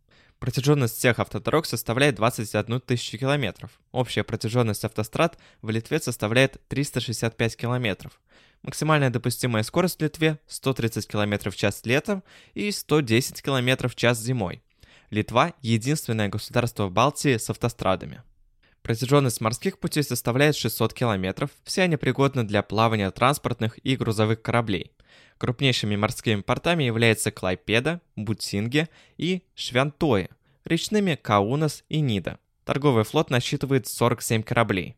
Протяженность 0.43 0.97
всех 0.97 1.19
автодорог 1.19 1.65
составляет 1.65 2.15
21 2.15 2.81
тысячу 2.81 3.17
километров. 3.17 3.79
Общая 3.93 4.25
протяженность 4.25 4.83
автострад 4.83 5.37
в 5.61 5.69
Литве 5.69 6.01
составляет 6.01 6.61
365 6.67 7.55
километров. 7.55 8.19
Максимальная 8.61 9.09
допустимая 9.09 9.63
скорость 9.63 9.99
в 9.99 10.03
Литве 10.03 10.39
130 10.47 11.07
км 11.07 11.49
в 11.49 11.55
час 11.55 11.85
летом 11.85 12.25
и 12.55 12.69
110 12.71 13.41
км 13.41 13.87
в 13.87 13.95
час 13.95 14.19
зимой. 14.19 14.61
Литва– 15.11 15.53
единственное 15.61 16.27
государство 16.27 16.87
в 16.87 16.91
Балтии 16.91 17.37
с 17.37 17.49
автострадами. 17.49 18.21
Протяженность 18.81 19.39
морских 19.39 19.79
путей 19.79 20.03
составляет 20.03 20.57
600 20.57 20.93
километров, 20.93 21.51
все 21.63 21.83
они 21.83 21.95
пригодны 21.95 22.43
для 22.43 22.63
плавания 22.63 23.09
транспортных 23.11 23.79
и 23.85 23.95
грузовых 23.95 24.41
кораблей. 24.41 24.91
Крупнейшими 25.43 25.97
морскими 25.97 26.39
портами 26.39 26.85
являются 26.85 27.29
Клайпеда, 27.29 27.99
Бутсинге 28.15 28.87
и 29.17 29.41
Швянтое, 29.55 30.29
речными 30.63 31.15
Каунас 31.15 31.83
и 31.89 31.99
Нида. 31.99 32.39
Торговый 32.63 33.03
флот 33.03 33.29
насчитывает 33.29 33.85
47 33.85 34.41
кораблей. 34.43 34.95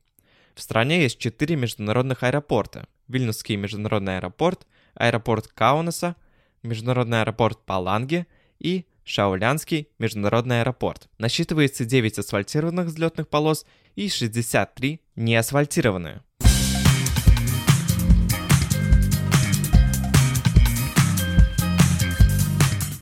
В 0.54 0.62
стране 0.62 1.02
есть 1.02 1.18
4 1.18 1.56
международных 1.56 2.22
аэропорта. 2.22 2.88
Вильнюсский 3.08 3.56
международный 3.56 4.18
аэропорт, 4.18 4.68
аэропорт 4.94 5.48
Каунаса, 5.48 6.16
международный 6.62 7.22
аэропорт 7.22 7.66
Паланги 7.66 8.28
и 8.60 8.86
Шаулянский 9.04 9.88
международный 9.98 10.62
аэропорт. 10.62 11.10
Насчитывается 11.18 11.86
9 11.86 12.20
асфальтированных 12.20 12.86
взлетных 12.86 13.30
полос 13.30 13.66
и 13.96 14.10
63 14.10 15.02
неасфальтированные. 15.16 16.22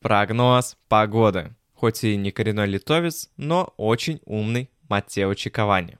Прогноз 0.04 0.76
погоды. 0.90 1.56
Хоть 1.76 2.04
и 2.04 2.18
не 2.18 2.32
коренной 2.32 2.68
литовец, 2.68 3.30
но 3.38 3.74
очень 3.78 4.20
умный 4.26 4.70
Матео 4.90 5.34
Чиковани. 5.34 5.98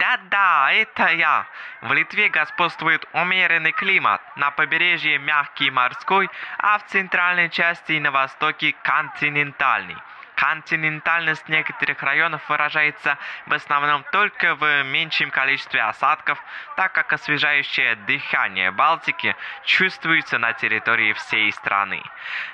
Да-да, 0.00 0.72
это 0.72 1.08
я. 1.12 1.46
В 1.82 1.92
Литве 1.92 2.30
господствует 2.30 3.06
умеренный 3.14 3.70
климат. 3.70 4.20
На 4.36 4.50
побережье 4.50 5.18
мягкий 5.18 5.70
морской, 5.70 6.28
а 6.58 6.78
в 6.78 6.88
центральной 6.88 7.48
части 7.48 7.92
и 7.92 8.00
на 8.00 8.10
востоке 8.10 8.74
континентальный. 8.82 9.96
Континентальность 10.38 11.48
некоторых 11.48 12.00
районов 12.00 12.48
выражается 12.48 13.18
в 13.46 13.52
основном 13.52 14.04
только 14.12 14.54
в 14.54 14.84
меньшем 14.84 15.32
количестве 15.32 15.82
осадков, 15.82 16.40
так 16.76 16.92
как 16.92 17.12
освежающее 17.12 17.96
дыхание 17.96 18.70
Балтики 18.70 19.34
чувствуется 19.64 20.38
на 20.38 20.52
территории 20.52 21.12
всей 21.14 21.50
страны. 21.50 22.00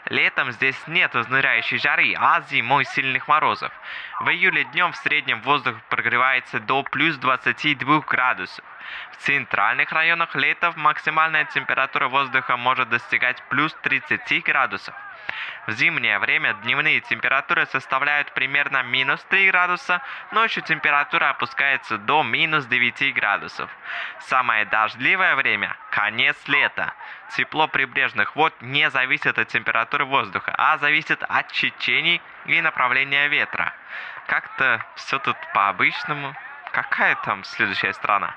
Летом 0.06 0.50
здесь 0.52 0.82
нет 0.86 1.14
изнуряющей 1.14 1.76
жары, 1.76 2.14
а 2.16 2.40
зимой 2.40 2.86
сильных 2.86 3.28
морозов. 3.28 3.70
В 4.20 4.30
июле 4.30 4.64
днем 4.64 4.92
в 4.92 4.96
среднем 4.96 5.42
воздух 5.42 5.76
прогревается 5.90 6.60
до 6.60 6.84
плюс 6.84 7.16
22 7.16 8.00
градусов. 8.00 8.64
В 9.12 9.16
центральных 9.16 9.92
районах 9.92 10.34
летом 10.34 10.74
максимальная 10.76 11.44
температура 11.44 12.08
воздуха 12.08 12.56
может 12.56 12.88
достигать 12.88 13.42
плюс 13.48 13.74
30 13.82 14.44
градусов. 14.44 14.94
В 15.66 15.72
зимнее 15.72 16.18
время 16.18 16.52
дневные 16.54 17.00
температуры 17.00 17.64
составляют 17.66 18.32
примерно 18.34 18.82
минус 18.82 19.24
3 19.30 19.50
градуса, 19.50 20.02
ночью 20.32 20.62
температура 20.62 21.30
опускается 21.30 21.96
до 21.96 22.22
минус 22.22 22.66
9 22.66 23.14
градусов. 23.14 23.70
Самое 24.20 24.66
дождливое 24.66 25.34
время– 25.36 25.74
конец 25.90 26.36
лета. 26.46 26.92
Тепло 27.34 27.66
прибрежных 27.66 28.36
вод 28.36 28.54
не 28.60 28.90
зависит 28.90 29.38
от 29.38 29.48
температуры 29.48 30.04
воздуха, 30.04 30.54
а 30.58 30.76
зависит 30.76 31.22
от 31.22 31.48
течений 31.48 32.20
и 32.44 32.60
направления 32.60 33.28
ветра. 33.28 33.72
Как-то 34.26 34.84
все 34.96 35.18
тут 35.18 35.36
по-обычному. 35.54 36.34
Какая 36.72 37.16
там 37.24 37.44
следующая 37.44 37.94
страна? 37.94 38.34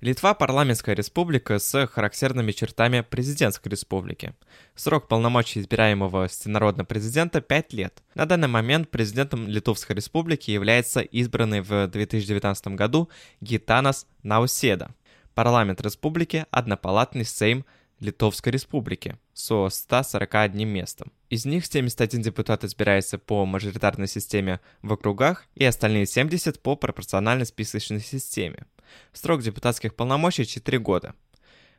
Литва– 0.00 0.32
парламентская 0.34 0.94
республика 0.94 1.58
с 1.58 1.86
характерными 1.86 2.52
чертами 2.52 3.02
президентской 3.02 3.68
республики. 3.68 4.32
Срок 4.74 5.08
полномочий 5.08 5.60
избираемого 5.60 6.26
всенародного 6.26 6.86
президента– 6.86 7.40
5 7.42 7.72
лет. 7.74 8.02
На 8.14 8.24
данный 8.24 8.48
момент 8.48 8.90
президентом 8.90 9.46
Литовской 9.46 9.94
республики 9.94 10.50
является 10.50 11.00
избранный 11.00 11.60
в 11.60 11.86
2019 11.86 12.68
году 12.68 13.10
Гитанас 13.42 14.06
Науседа. 14.22 14.94
Парламент 15.34 15.82
республики– 15.82 16.46
однопалатный 16.50 17.26
Сейм 17.26 17.66
Литовской 17.98 18.52
республики 18.52 19.18
со 19.34 19.68
141 19.68 20.66
местом. 20.66 21.12
Из 21.28 21.44
них 21.44 21.66
71 21.66 22.22
депутат 22.22 22.64
избирается 22.64 23.18
по 23.18 23.44
мажоритарной 23.44 24.08
системе 24.08 24.60
в 24.80 24.94
округах 24.94 25.44
и 25.54 25.64
остальные 25.66 26.06
70 26.06 26.62
по 26.62 26.74
пропорциональной 26.74 27.44
списочной 27.44 28.00
системе. 28.00 28.64
Срок 29.12 29.42
депутатских 29.42 29.94
полномочий 29.94 30.46
4 30.46 30.78
года. 30.78 31.14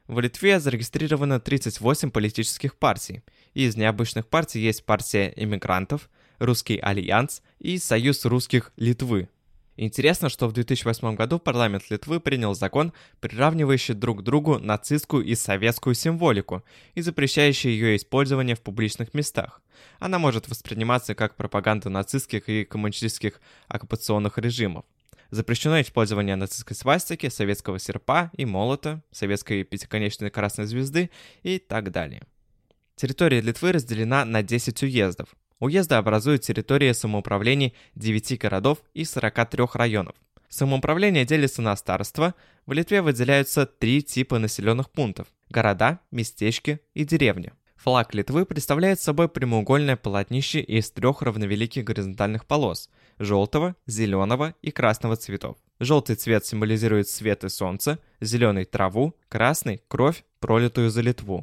В 0.07 0.19
Литве 0.19 0.59
зарегистрировано 0.59 1.39
38 1.39 2.11
политических 2.11 2.75
партий. 2.75 3.23
Из 3.53 3.75
необычных 3.75 4.27
партий 4.27 4.59
есть 4.59 4.85
партия 4.85 5.31
иммигрантов, 5.35 6.09
Русский 6.39 6.79
альянс 6.79 7.41
и 7.59 7.77
Союз 7.77 8.25
русских 8.25 8.71
Литвы. 8.75 9.29
Интересно, 9.77 10.29
что 10.29 10.47
в 10.47 10.53
2008 10.53 11.15
году 11.15 11.39
парламент 11.39 11.89
Литвы 11.89 12.19
принял 12.19 12.53
закон, 12.53 12.93
приравнивающий 13.19 13.93
друг 13.93 14.19
к 14.19 14.21
другу 14.21 14.59
нацистскую 14.59 15.23
и 15.23 15.33
советскую 15.33 15.95
символику 15.95 16.63
и 16.93 17.01
запрещающий 17.01 17.71
ее 17.71 17.95
использование 17.95 18.55
в 18.55 18.61
публичных 18.61 19.13
местах. 19.13 19.61
Она 19.99 20.19
может 20.19 20.49
восприниматься 20.49 21.15
как 21.15 21.35
пропаганда 21.35 21.89
нацистских 21.89 22.49
и 22.49 22.65
коммунистических 22.65 23.39
оккупационных 23.69 24.37
режимов. 24.37 24.85
Запрещено 25.31 25.79
использование 25.79 26.35
нацистской 26.35 26.75
свастики, 26.75 27.29
советского 27.29 27.79
серпа 27.79 28.31
и 28.35 28.45
молота, 28.45 29.01
советской 29.11 29.63
пятиконечной 29.63 30.29
красной 30.29 30.65
звезды 30.65 31.09
и 31.41 31.57
так 31.57 31.91
далее. 31.91 32.23
Территория 32.97 33.39
Литвы 33.39 33.71
разделена 33.71 34.25
на 34.25 34.43
10 34.43 34.83
уездов. 34.83 35.29
Уезды 35.59 35.95
образуют 35.95 36.41
территории 36.41 36.91
самоуправлений 36.91 37.73
9 37.95 38.39
городов 38.39 38.79
и 38.93 39.05
43 39.05 39.65
районов. 39.73 40.15
Самоуправление 40.49 41.23
делится 41.23 41.61
на 41.61 41.77
староства. 41.77 42.35
В 42.65 42.73
Литве 42.73 43.01
выделяются 43.01 43.65
три 43.65 44.03
типа 44.03 44.37
населенных 44.37 44.91
пунктов– 44.91 45.27
города, 45.49 46.01
местечки 46.11 46.81
и 46.93 47.05
деревни. 47.05 47.53
Флаг 47.77 48.13
Литвы 48.13 48.45
представляет 48.45 48.99
собой 48.99 49.29
прямоугольное 49.29 49.95
полотнище 49.95 50.59
из 50.59 50.91
трех 50.91 51.21
равновеликих 51.21 51.85
горизонтальных 51.85 52.45
полос– 52.45 52.89
желтого, 53.21 53.75
зеленого 53.85 54.55
и 54.61 54.71
красного 54.71 55.15
цветов. 55.15 55.57
Желтый 55.79 56.15
цвет 56.15 56.45
символизирует 56.45 57.07
свет 57.07 57.43
и 57.43 57.49
солнце, 57.49 57.99
зеленый– 58.19 58.65
траву, 58.65 59.15
красный– 59.29 59.81
кровь, 59.87 60.23
пролитую 60.39 60.89
за 60.89 61.01
Литву. 61.01 61.41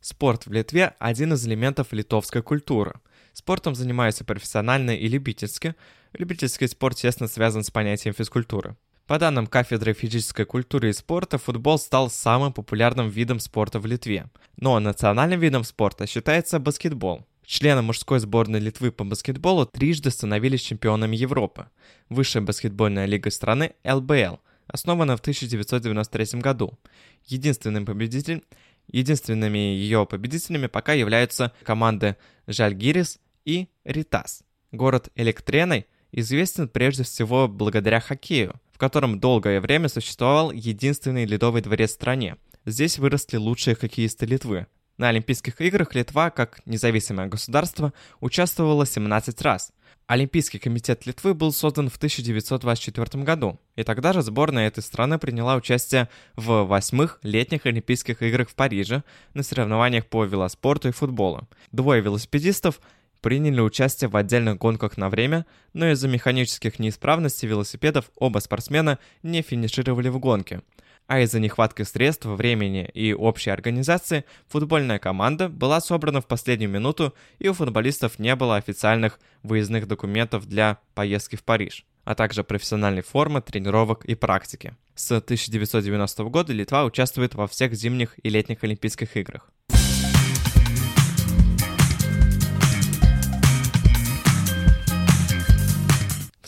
Спорт 0.00 0.46
в 0.46 0.52
Литве– 0.52 0.94
один 0.98 1.32
из 1.32 1.46
элементов 1.46 1.92
литовской 1.92 2.42
культуры. 2.42 2.94
Спортом 3.32 3.74
занимаются 3.74 4.24
профессионально 4.24 4.94
и 4.94 5.08
любительски. 5.08 5.74
Любительский 6.12 6.68
спорт 6.68 6.98
тесно 6.98 7.28
связан 7.28 7.64
с 7.64 7.70
понятием 7.70 8.14
физкультуры. 8.14 8.76
По 9.06 9.18
данным 9.18 9.46
кафедры 9.46 9.94
физической 9.94 10.44
культуры 10.44 10.90
и 10.90 10.92
спорта, 10.92 11.36
футбол 11.36 11.78
стал 11.78 12.08
самым 12.08 12.52
популярным 12.52 13.08
видом 13.08 13.40
спорта 13.40 13.80
в 13.80 13.86
Литве. 13.86 14.26
Но 14.56 14.78
национальным 14.78 15.40
видом 15.40 15.64
спорта 15.64 16.06
считается 16.06 16.60
баскетбол. 16.60 17.26
Члены 17.44 17.82
мужской 17.82 18.20
сборной 18.20 18.60
Литвы 18.60 18.92
по 18.92 19.04
баскетболу 19.04 19.66
трижды 19.66 20.10
становились 20.10 20.62
чемпионами 20.62 21.16
Европы. 21.16 21.66
Высшая 22.08 22.40
баскетбольная 22.40 23.06
лига 23.06 23.30
страны 23.30 23.72
ЛБЛ, 23.84 24.38
основана 24.68 25.16
в 25.16 25.20
1993 25.20 26.40
году. 26.40 26.78
Единственным 27.26 27.84
победителем, 27.84 28.42
единственными 28.86 29.58
ее 29.58 30.06
победителями 30.06 30.68
пока 30.68 30.92
являются 30.92 31.52
команды 31.64 32.16
Жальгирис 32.46 33.18
и 33.44 33.68
Ритас. 33.84 34.44
Город 34.70 35.10
Электреной 35.16 35.86
известен 36.12 36.68
прежде 36.68 37.02
всего 37.02 37.48
благодаря 37.48 38.00
хоккею, 38.00 38.54
в 38.72 38.78
котором 38.78 39.18
долгое 39.18 39.60
время 39.60 39.88
существовал 39.88 40.52
единственный 40.52 41.24
ледовый 41.24 41.62
дворец 41.62 41.90
в 41.90 41.94
стране. 41.94 42.36
Здесь 42.64 42.98
выросли 42.98 43.36
лучшие 43.36 43.74
хоккеисты 43.74 44.26
Литвы. 44.26 44.66
На 44.98 45.08
Олимпийских 45.08 45.60
играх 45.60 45.94
Литва, 45.94 46.30
как 46.30 46.60
независимое 46.66 47.26
государство, 47.26 47.92
участвовала 48.20 48.86
17 48.86 49.40
раз. 49.42 49.72
Олимпийский 50.06 50.58
комитет 50.58 51.06
Литвы 51.06 51.32
был 51.32 51.52
создан 51.52 51.88
в 51.88 51.96
1924 51.96 53.24
году, 53.24 53.58
и 53.76 53.82
тогда 53.82 54.12
же 54.12 54.22
сборная 54.22 54.66
этой 54.66 54.82
страны 54.82 55.18
приняла 55.18 55.56
участие 55.56 56.08
в 56.36 56.64
восьмых 56.64 57.18
летних 57.22 57.66
Олимпийских 57.66 58.20
играх 58.22 58.50
в 58.50 58.54
Париже 58.54 59.04
на 59.32 59.42
соревнованиях 59.42 60.06
по 60.06 60.24
велоспорту 60.24 60.88
и 60.88 60.92
футболу. 60.92 61.48
Двое 61.70 62.02
велосипедистов 62.02 62.80
приняли 63.22 63.60
участие 63.60 64.10
в 64.10 64.16
отдельных 64.16 64.58
гонках 64.58 64.98
на 64.98 65.08
время, 65.08 65.46
но 65.72 65.90
из-за 65.92 66.08
механических 66.08 66.78
неисправностей 66.78 67.48
велосипедов 67.48 68.10
оба 68.16 68.40
спортсмена 68.40 68.98
не 69.22 69.40
финишировали 69.40 70.10
в 70.10 70.18
гонке. 70.18 70.60
А 71.06 71.20
из-за 71.20 71.40
нехватки 71.40 71.82
средств, 71.82 72.26
времени 72.26 72.88
и 72.92 73.14
общей 73.14 73.50
организации 73.50 74.24
футбольная 74.48 74.98
команда 74.98 75.48
была 75.48 75.80
собрана 75.80 76.20
в 76.20 76.26
последнюю 76.26 76.70
минуту 76.70 77.14
и 77.38 77.48
у 77.48 77.54
футболистов 77.54 78.18
не 78.18 78.36
было 78.36 78.56
официальных 78.56 79.18
выездных 79.42 79.88
документов 79.88 80.46
для 80.46 80.78
поездки 80.94 81.36
в 81.36 81.42
Париж 81.42 81.86
а 82.04 82.14
также 82.14 82.42
профессиональной 82.42 83.02
формы, 83.02 83.40
тренировок 83.40 84.04
и 84.04 84.14
практики. 84.14 84.74
С 84.94 85.12
1990 85.12 86.24
года 86.24 86.52
Литва 86.52 86.84
участвует 86.84 87.34
во 87.34 87.46
всех 87.46 87.74
зимних 87.74 88.14
и 88.22 88.28
летних 88.28 88.64
Олимпийских 88.64 89.16
играх. 89.16 89.50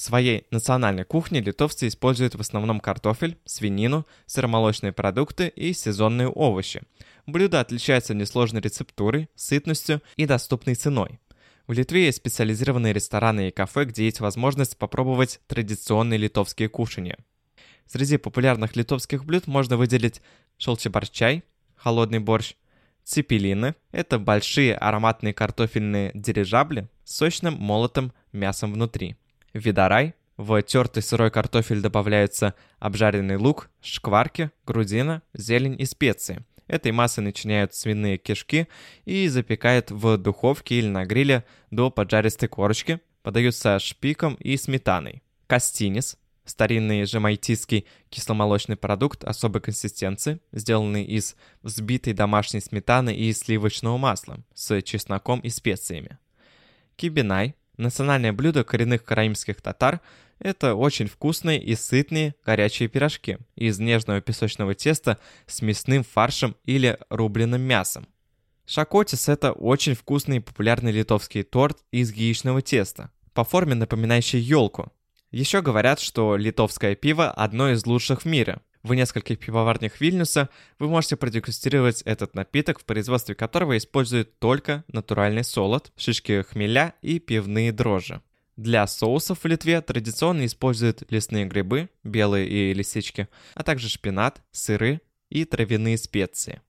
Своей 0.04 0.46
национальной 0.50 1.04
кухне 1.04 1.40
литовцы 1.40 1.88
используют 1.88 2.34
в 2.34 2.40
основном 2.40 2.78
картофель, 2.80 3.38
свинину, 3.44 4.06
сыромолочные 4.26 4.92
продукты 4.92 5.48
и 5.48 5.72
сезонные 5.72 6.28
овощи. 6.28 6.82
Блюдо 7.26 7.60
отличается 7.60 8.14
несложной 8.14 8.60
рецептурой, 8.60 9.28
сытностью 9.34 10.02
и 10.16 10.26
доступной 10.26 10.74
ценой. 10.74 11.18
В 11.66 11.72
Литве 11.72 12.04
есть 12.04 12.18
специализированные 12.18 12.92
рестораны 12.92 13.48
и 13.48 13.50
кафе, 13.50 13.86
где 13.86 14.04
есть 14.04 14.20
возможность 14.20 14.76
попробовать 14.76 15.40
традиционные 15.46 16.18
литовские 16.18 16.68
кушания. 16.68 17.16
Среди 17.86 18.18
популярных 18.18 18.76
литовских 18.76 19.24
блюд 19.24 19.46
можно 19.46 19.78
выделить 19.78 20.20
шелчебарчай, 20.58 21.42
холодный 21.76 22.18
борщ, 22.18 22.54
цепелины– 23.04 23.74
это 23.92 24.18
большие 24.18 24.74
ароматные 24.74 25.32
картофельные 25.32 26.10
дирижабли 26.14 26.88
с 27.04 27.16
сочным 27.16 27.54
молотым 27.54 28.12
мясом 28.32 28.74
внутри– 28.74 29.16
видарай. 29.54 30.14
В 30.36 30.60
тертый 30.62 31.02
сырой 31.02 31.30
картофель 31.30 31.80
добавляются 31.80 32.54
обжаренный 32.80 33.36
лук, 33.36 33.70
шкварки, 33.80 34.50
грудина, 34.66 35.22
зелень 35.32 35.80
и 35.80 35.84
специи. 35.84 36.44
Этой 36.66 36.92
массой 36.92 37.20
начиняют 37.20 37.74
свиные 37.74 38.18
кишки 38.18 38.68
и 39.04 39.28
запекают 39.28 39.90
в 39.90 40.16
духовке 40.16 40.76
или 40.76 40.88
на 40.88 41.04
гриле 41.04 41.44
до 41.70 41.90
поджаристой 41.90 42.48
корочки, 42.48 43.00
подаются 43.22 43.78
шпиком 43.78 44.34
и 44.34 44.56
сметаной. 44.56 45.22
Кастинис– 45.46 46.18
старинный 46.44 47.04
жемайтийский 47.04 47.86
кисломолочный 48.08 48.76
продукт 48.76 49.24
особой 49.24 49.60
консистенции, 49.60 50.40
сделанный 50.52 51.04
из 51.04 51.36
взбитой 51.62 52.12
домашней 52.12 52.60
сметаны 52.60 53.14
и 53.14 53.32
сливочного 53.32 53.98
масла 53.98 54.38
с 54.54 54.82
чесноком 54.82 55.40
и 55.40 55.48
специями. 55.48 56.18
Кибинай 56.96 57.54
Национальное 57.76 58.32
блюдо 58.32 58.62
коренных 58.62 59.04
караимских 59.04 59.60
татар– 59.60 60.00
это 60.38 60.74
очень 60.74 61.06
вкусные 61.06 61.62
и 61.62 61.74
сытные 61.74 62.34
горячие 62.44 62.88
пирожки 62.88 63.38
из 63.56 63.78
нежного 63.78 64.20
песочного 64.20 64.74
теста 64.74 65.18
с 65.46 65.60
мясным 65.60 66.04
фаршем 66.04 66.56
или 66.64 66.98
рубленым 67.08 67.62
мясом. 67.62 68.06
Шакотис– 68.66 69.28
это 69.30 69.52
очень 69.52 69.94
вкусный 69.94 70.36
и 70.36 70.40
популярный 70.40 70.92
литовский 70.92 71.42
торт 71.42 71.78
из 71.90 72.12
яичного 72.12 72.62
теста, 72.62 73.10
по 73.32 73.44
форме 73.44 73.74
напоминающий 73.74 74.38
елку. 74.38 74.92
Еще 75.30 75.60
говорят, 75.60 75.98
что 75.98 76.36
литовское 76.36 76.94
пиво 76.94 77.30
одно 77.30 77.70
из 77.70 77.84
лучших 77.86 78.22
в 78.22 78.24
мире. 78.24 78.60
В 78.84 78.92
нескольких 78.92 79.38
пивоварнях 79.38 79.98
Вильнюса 79.98 80.50
вы 80.78 80.88
можете 80.88 81.16
продегустировать 81.16 82.02
этот 82.02 82.34
напиток, 82.34 82.78
в 82.78 82.84
производстве 82.84 83.34
которого 83.34 83.78
используют 83.78 84.38
только 84.38 84.84
натуральный 84.88 85.42
солод, 85.42 85.90
шишки 85.96 86.42
хмеля 86.42 86.92
и 87.00 87.18
пивные 87.18 87.72
дрожжи. 87.72 88.20
Для 88.58 88.86
соусов 88.86 89.42
в 89.42 89.46
Литве 89.46 89.80
традиционно 89.80 90.44
используют 90.44 91.10
лесные 91.10 91.46
грибы, 91.46 91.88
белые 92.02 92.46
и 92.46 92.74
лисички, 92.74 93.26
а 93.54 93.62
также 93.62 93.88
шпинат, 93.88 94.42
сыры 94.52 95.00
и 95.30 95.46
травяные 95.46 95.96
специи. 95.96 96.60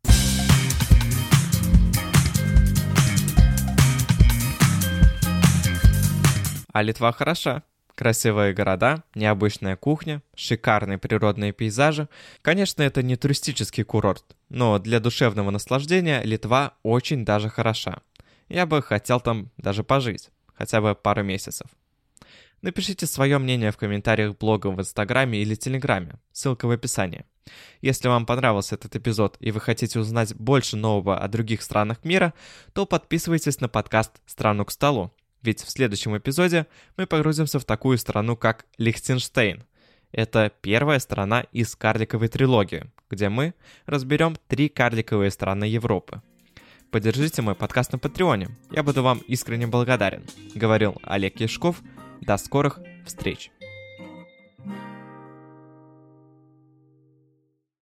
А 6.72 6.82
Литва 6.82 7.12
хороша. 7.12 7.64
Красивые 7.96 8.54
города, 8.54 9.04
необычная 9.16 9.78
кухня, 9.78 10.22
шикарные 10.36 10.98
природные 10.98 11.54
пейзажи. 11.54 12.10
Конечно, 12.42 12.82
это 12.84 13.02
не 13.02 13.16
туристический 13.16 13.86
курорт, 13.86 14.36
но 14.50 14.80
для 14.80 15.00
душевного 15.00 15.50
наслаждения 15.50 16.22
Литва 16.22 16.74
очень 16.84 17.24
даже 17.24 17.50
хороша. 17.50 18.02
Я 18.50 18.66
бы 18.66 18.82
хотел 18.82 19.22
там 19.22 19.50
даже 19.56 19.86
пожить, 19.86 20.30
хотя 20.54 20.82
бы 20.82 20.94
пару 20.94 21.24
месяцев. 21.24 21.68
Напишите 22.62 23.06
свое 23.06 23.38
мнение 23.38 23.72
в 23.72 23.78
комментариях 23.78 24.38
блога 24.38 24.68
в 24.68 24.80
Инстаграме 24.80 25.40
или 25.40 25.56
Телеграме, 25.56 26.20
ссылка 26.34 26.68
в 26.68 26.72
описании. 26.72 27.24
Если 27.80 28.10
вам 28.10 28.26
понравился 28.26 28.76
этот 28.76 28.96
эпизод 28.98 29.38
и 29.40 29.52
вы 29.52 29.62
хотите 29.62 30.00
узнать 30.00 30.36
больше 30.36 30.76
нового 30.76 31.18
о 31.18 31.28
других 31.30 31.62
странах 31.62 32.04
мира, 32.04 32.34
то 32.74 32.86
подписывайтесь 32.86 33.62
на 33.62 33.70
подкаст 33.70 34.12
«Страну 34.26 34.66
к 34.66 34.72
столу», 34.72 35.14
ведь 35.46 35.62
в 35.62 35.70
следующем 35.70 36.18
эпизоде 36.18 36.66
мы 36.98 37.06
погрузимся 37.06 37.60
в 37.60 37.66
такую 37.66 37.98
страну, 37.98 38.36
как 38.36 38.66
Лихтенштейн. 38.78 39.64
Это 40.12 40.52
первая 40.62 41.00
страна 41.00 41.42
из 41.52 41.76
карликовой 41.76 42.30
трилогии, 42.30 42.86
где 43.10 43.30
мы 43.30 43.54
разберем 43.86 44.36
три 44.48 44.70
карликовые 44.70 45.30
страны 45.30 45.66
Европы. 45.66 46.22
Поддержите 46.92 47.42
мой 47.42 47.56
подкаст 47.56 47.92
на 47.92 48.00
Патреоне, 48.00 48.50
я 48.72 48.82
буду 48.82 49.04
вам 49.04 49.20
искренне 49.28 49.68
благодарен. 49.68 50.26
Говорил 50.56 50.96
Олег 51.04 51.40
Яшков. 51.40 51.82
До 52.22 52.38
скорых 52.38 52.80
встреч! 53.06 53.52